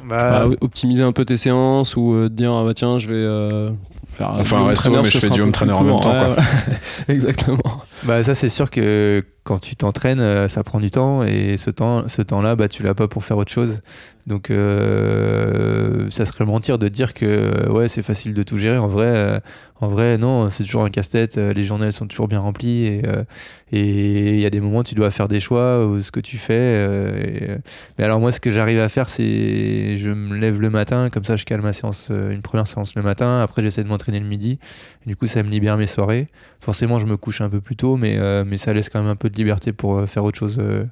[0.08, 3.14] Bah, optimiser un peu tes séances ou euh, te dire ah bah tiens je vais
[3.14, 3.70] euh,
[4.12, 6.34] faire On fait un resto, mais je fais du home trainer en même temps, Ouais,
[6.34, 6.44] quoi.
[7.08, 7.82] Exactement.
[8.04, 11.70] Bah ça c'est sûr que quand tu t'entraînes, euh, ça prend du temps et ce
[11.70, 13.80] temps, ce temps-là, bah tu l'as pas pour faire autre chose.
[14.26, 18.78] Donc euh, ça serait mentir de dire que ouais c'est facile de tout gérer.
[18.78, 19.40] En vrai, euh,
[19.80, 21.38] en vrai non, c'est toujours un casse-tête.
[21.38, 23.24] Euh, Les journées sont toujours bien remplies et euh,
[23.72, 26.36] il y a des moments où tu dois faire des choix ou ce que tu
[26.36, 26.52] fais.
[26.54, 27.12] euh,
[27.42, 27.58] euh,
[27.98, 31.24] mais alors moi ce que j'arrive à faire c'est je me lève le matin comme
[31.24, 33.40] ça je cale ma séance, euh, une première séance le matin.
[33.42, 34.60] Après j'essaie de m'entraîner le midi.
[35.04, 36.28] Du coup ça me libère mes soirées.
[36.60, 39.10] Forcément je me couche un peu plus tôt mais euh, mais ça laisse quand même
[39.10, 40.56] un peu de liberté pour euh, faire autre chose.
[40.60, 40.84] euh,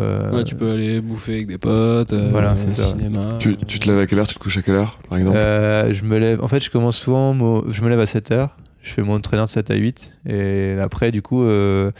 [0.00, 2.84] euh, Ouais, tu peux aller bouffer avec des potes, euh, Voilà, c'est ça.
[2.90, 3.36] cinéma.
[3.40, 5.36] Tu, tu te lèves à quelle heure Tu te couches à quelle heure, par exemple?
[5.36, 6.42] Euh, je me lève.
[6.42, 7.34] En fait, je commence souvent.
[7.70, 8.56] Je me lève à 7 heures.
[8.80, 10.12] Je fais mon entraînement de 7 à 8.
[10.28, 11.90] Et après, du coup, euh,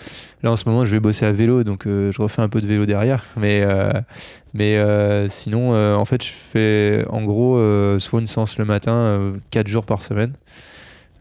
[0.44, 1.64] là en ce moment, je vais bosser à vélo.
[1.64, 3.26] Donc, euh, je refais un peu de vélo derrière.
[3.36, 3.90] Mais, euh,
[4.54, 8.64] mais euh, sinon, euh, en fait, je fais en gros euh, soit une séance le
[8.64, 10.32] matin, 4 jours par semaine.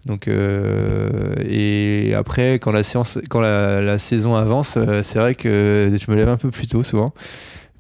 [0.08, 5.36] Donc, euh, et après, quand la, séance, quand la, la saison avance, euh, c'est vrai
[5.36, 7.14] que je me lève un peu plus tôt souvent.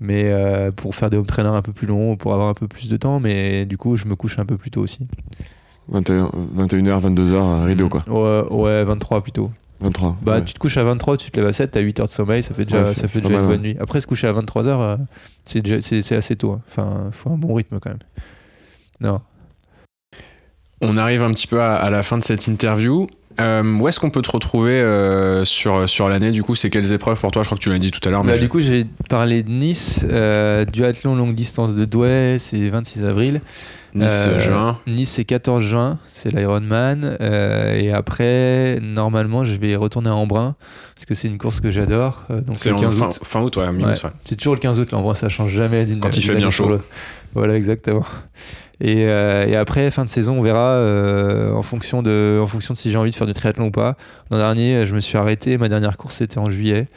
[0.01, 2.53] Mais euh, pour faire des home trainers un peu plus longs, ou pour avoir un
[2.53, 3.21] peu plus de temps.
[3.21, 5.07] Mais du coup, je me couche un peu plus tôt aussi.
[5.87, 8.03] 21, 21h, 22h, rideau quoi.
[8.07, 9.49] Ouais, ouais 23 plutôt.
[9.79, 10.17] 23.
[10.21, 10.43] Bah, ouais.
[10.43, 12.43] tu te couches à 23, tu te lèves à 7, t'as 8 heures de sommeil,
[12.43, 13.77] ça fait déjà, Ouais, ça fait déjà une bonne nuit.
[13.79, 14.97] Après, se coucher à 23 heures,
[15.45, 16.51] c'est assez tôt.
[16.51, 16.61] hein.
[16.67, 17.99] Enfin, faut un bon rythme quand même.
[18.99, 19.21] Non.
[20.81, 23.07] On arrive un petit peu à, à la fin de cette interview.
[23.39, 26.91] Euh, où est-ce qu'on peut te retrouver euh, sur, sur l'année Du coup, c'est quelles
[26.91, 27.43] épreuves pour toi?
[27.43, 28.23] Je crois que tu l'as dit tout à l'heure.
[28.23, 33.05] Bah, du coup, j'ai parlé de Nice, euh, duathlon longue distance de Douai, c'est 26
[33.05, 33.41] avril.
[33.93, 34.79] Nice, Euh, juin.
[34.87, 37.15] Nice, c'est 14 juin, c'est l'Ironman.
[37.75, 40.55] Et après, normalement, je vais retourner à Embrun,
[40.95, 42.23] parce que c'est une course que j'adore.
[42.29, 43.19] donc C'est le en 15 fin, août.
[43.23, 44.03] fin août, ouais, mi-août, Ouais.
[44.03, 44.09] ouais.
[44.25, 46.79] C'est toujours le 15 août, l'Embrun, ça change jamais d'une Quand il fait bien chaud.
[47.35, 48.03] Voilà, exactement.
[48.79, 52.73] Et, euh, et après, fin de saison, on verra euh, en, fonction de, en fonction
[52.73, 53.95] de si j'ai envie de faire du triathlon ou pas.
[54.29, 55.57] L'an dernier, je me suis arrêté.
[55.57, 56.87] Ma dernière course, c'était en juillet.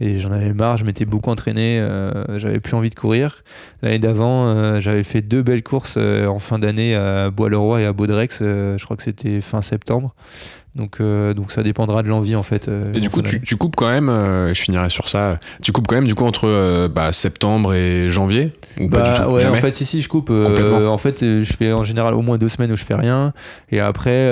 [0.00, 3.42] Et j'en avais marre, je m'étais beaucoup entraîné, euh, j'avais plus envie de courir.
[3.80, 8.40] L'année d'avant, j'avais fait deux belles courses en fin d'année à Bois-le-Roi et à Baudrex.
[8.40, 10.14] je crois que c'était fin septembre.
[10.76, 12.68] Donc, euh, donc ça dépendra de l'envie en fait.
[12.68, 15.86] euh, Et du coup, tu, coupes quand même, euh, je finirai sur ça, tu coupes
[15.86, 18.52] quand même du coup entre bah, septembre et janvier?
[18.78, 19.30] Ou Bah pas du tout?
[19.30, 19.56] ouais, Jamais?
[19.56, 20.28] en fait, si, si, je coupe.
[20.30, 23.32] en fait, je fais en général au moins deux semaines où je fais rien.
[23.70, 24.26] Et après,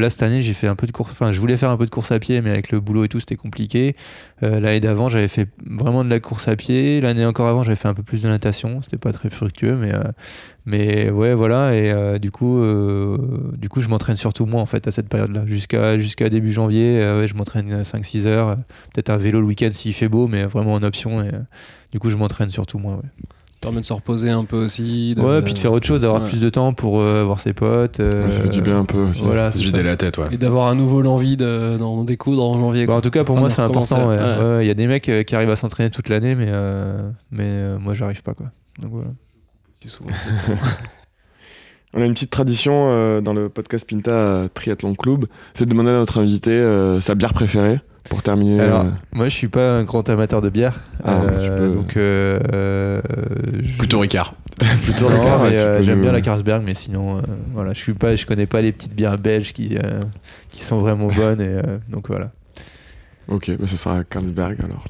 [0.00, 1.12] là, cette année, j'ai fait un peu de course.
[1.12, 3.08] Enfin, je voulais faire un peu de course à pied, mais avec le boulot et
[3.08, 3.94] tout, c'était compliqué.
[4.42, 7.00] L'année d'avant, j'avais fait vraiment de la course à pied.
[7.00, 8.80] L'année encore avant, j'avais fait un peu plus de natation.
[8.82, 9.92] C'était pas très fructueux, mais,
[10.66, 11.74] mais ouais, voilà.
[11.74, 13.16] Et euh, du coup, euh,
[13.56, 16.52] du coup, je m'entraîne surtout moi, en fait, à cette période-là, jusqu'à jusqu'à jusqu'à début
[16.52, 18.56] janvier, euh, ouais, je m'entraîne 5-6 heures.
[18.92, 21.22] Peut-être un vélo le week-end s'il fait beau, mais vraiment en option.
[21.22, 21.38] Et, euh,
[21.92, 22.96] du coup, je m'entraîne surtout moi.
[22.96, 23.02] Ouais.
[23.58, 25.14] permet de se reposer un peu aussi.
[25.16, 26.28] de- Ouais, puis de faire autre chose, d'avoir Ouais.
[26.28, 27.98] plus de temps pour euh, voir ses potes.
[28.00, 29.22] euh, Ouais, ça fait du bien un peu aussi.
[29.24, 30.26] Voilà, Se c'est vider la tête, ouais.
[30.30, 32.86] Et d'avoir à nouveau l'envie de- d'en découdre en janvier.
[32.86, 34.08] Bah, en tout cas, pour Enfin, moi, c'est important.
[34.08, 34.16] ouais.
[34.18, 34.44] Ouais.
[34.56, 37.42] Ouais, Il y a des mecs qui arrivent à s'entraîner toute l'année, mais, euh, mais
[37.44, 38.34] euh, moi, j'arrive pas.
[38.34, 38.46] Quoi.
[38.80, 39.08] Donc, voilà.
[39.88, 40.10] Souvent.
[41.94, 45.24] On a une petite tradition euh, dans le podcast Pinta euh, Triathlon Club,
[45.54, 47.80] c'est de demander à notre invité euh, sa bière préférée
[48.10, 48.60] pour terminer.
[48.60, 50.82] Alors, euh, moi, je suis pas un grand amateur de bière.
[51.04, 53.00] Ah, peux- donc, euh, euh,
[53.62, 54.34] je- Plutôt Ricard.
[54.82, 57.20] plutôt euh, peux j'aime bien la Carlsberg, mais sinon, euh,
[57.52, 60.00] voilà, je suis pas, je connais pas les petites bières belges qui, euh,
[60.50, 62.30] qui sont vraiment bonnes, et euh, donc voilà.
[63.28, 64.84] Ok, bah, ce sera Carlsberg alors.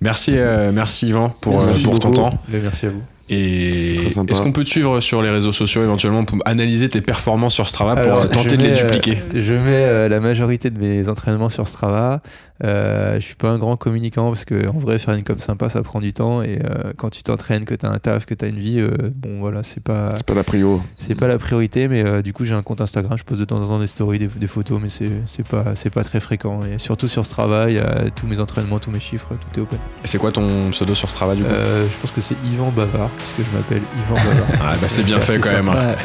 [0.00, 2.38] Merci, euh, merci Yvan pour, Merci euh, pour ton temps.
[2.50, 3.02] Merci à vous.
[3.28, 7.54] Et est-ce qu'on peut te suivre sur les réseaux sociaux éventuellement pour analyser tes performances
[7.54, 9.22] sur Strava pour Alors, euh, tenter de les mets, euh, dupliquer?
[9.34, 12.20] je mets euh, la majorité de mes entraînements sur Strava.
[12.64, 15.68] Euh, je suis pas un grand communicant parce que en vrai faire une com sympa
[15.68, 18.34] ça prend du temps et euh, quand tu t'entraînes, que tu as un taf, que
[18.34, 20.80] tu as une vie, euh, bon voilà c'est pas C'est pas la prio.
[20.98, 23.44] c'est pas la priorité mais euh, du coup j'ai un compte Instagram, je pose de
[23.44, 26.20] temps en temps des stories, des, des photos mais c'est c'est pas c'est pas très
[26.20, 29.58] fréquent et surtout sur Strava il y a tous mes entraînements, tous mes chiffres, tout
[29.58, 29.78] est open.
[30.04, 32.70] Et C'est quoi ton pseudo sur Strava du coup Euh, je pense que c'est Yvan
[32.70, 34.48] Bavard puisque je m'appelle Yvan Bavard.
[34.64, 35.68] Ah bah c'est bien fait quand même.
[35.68, 35.96] Ouais.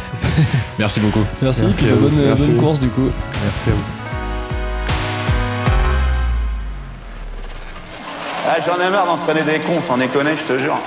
[0.80, 1.24] Merci beaucoup.
[1.42, 2.48] Merci, puis bonne, Merci.
[2.50, 3.10] bonne course du coup.
[3.44, 3.97] Merci à vous.
[8.50, 10.80] Ah, J'en ai marre d'entraîner des cons, sans déconner, je te jure.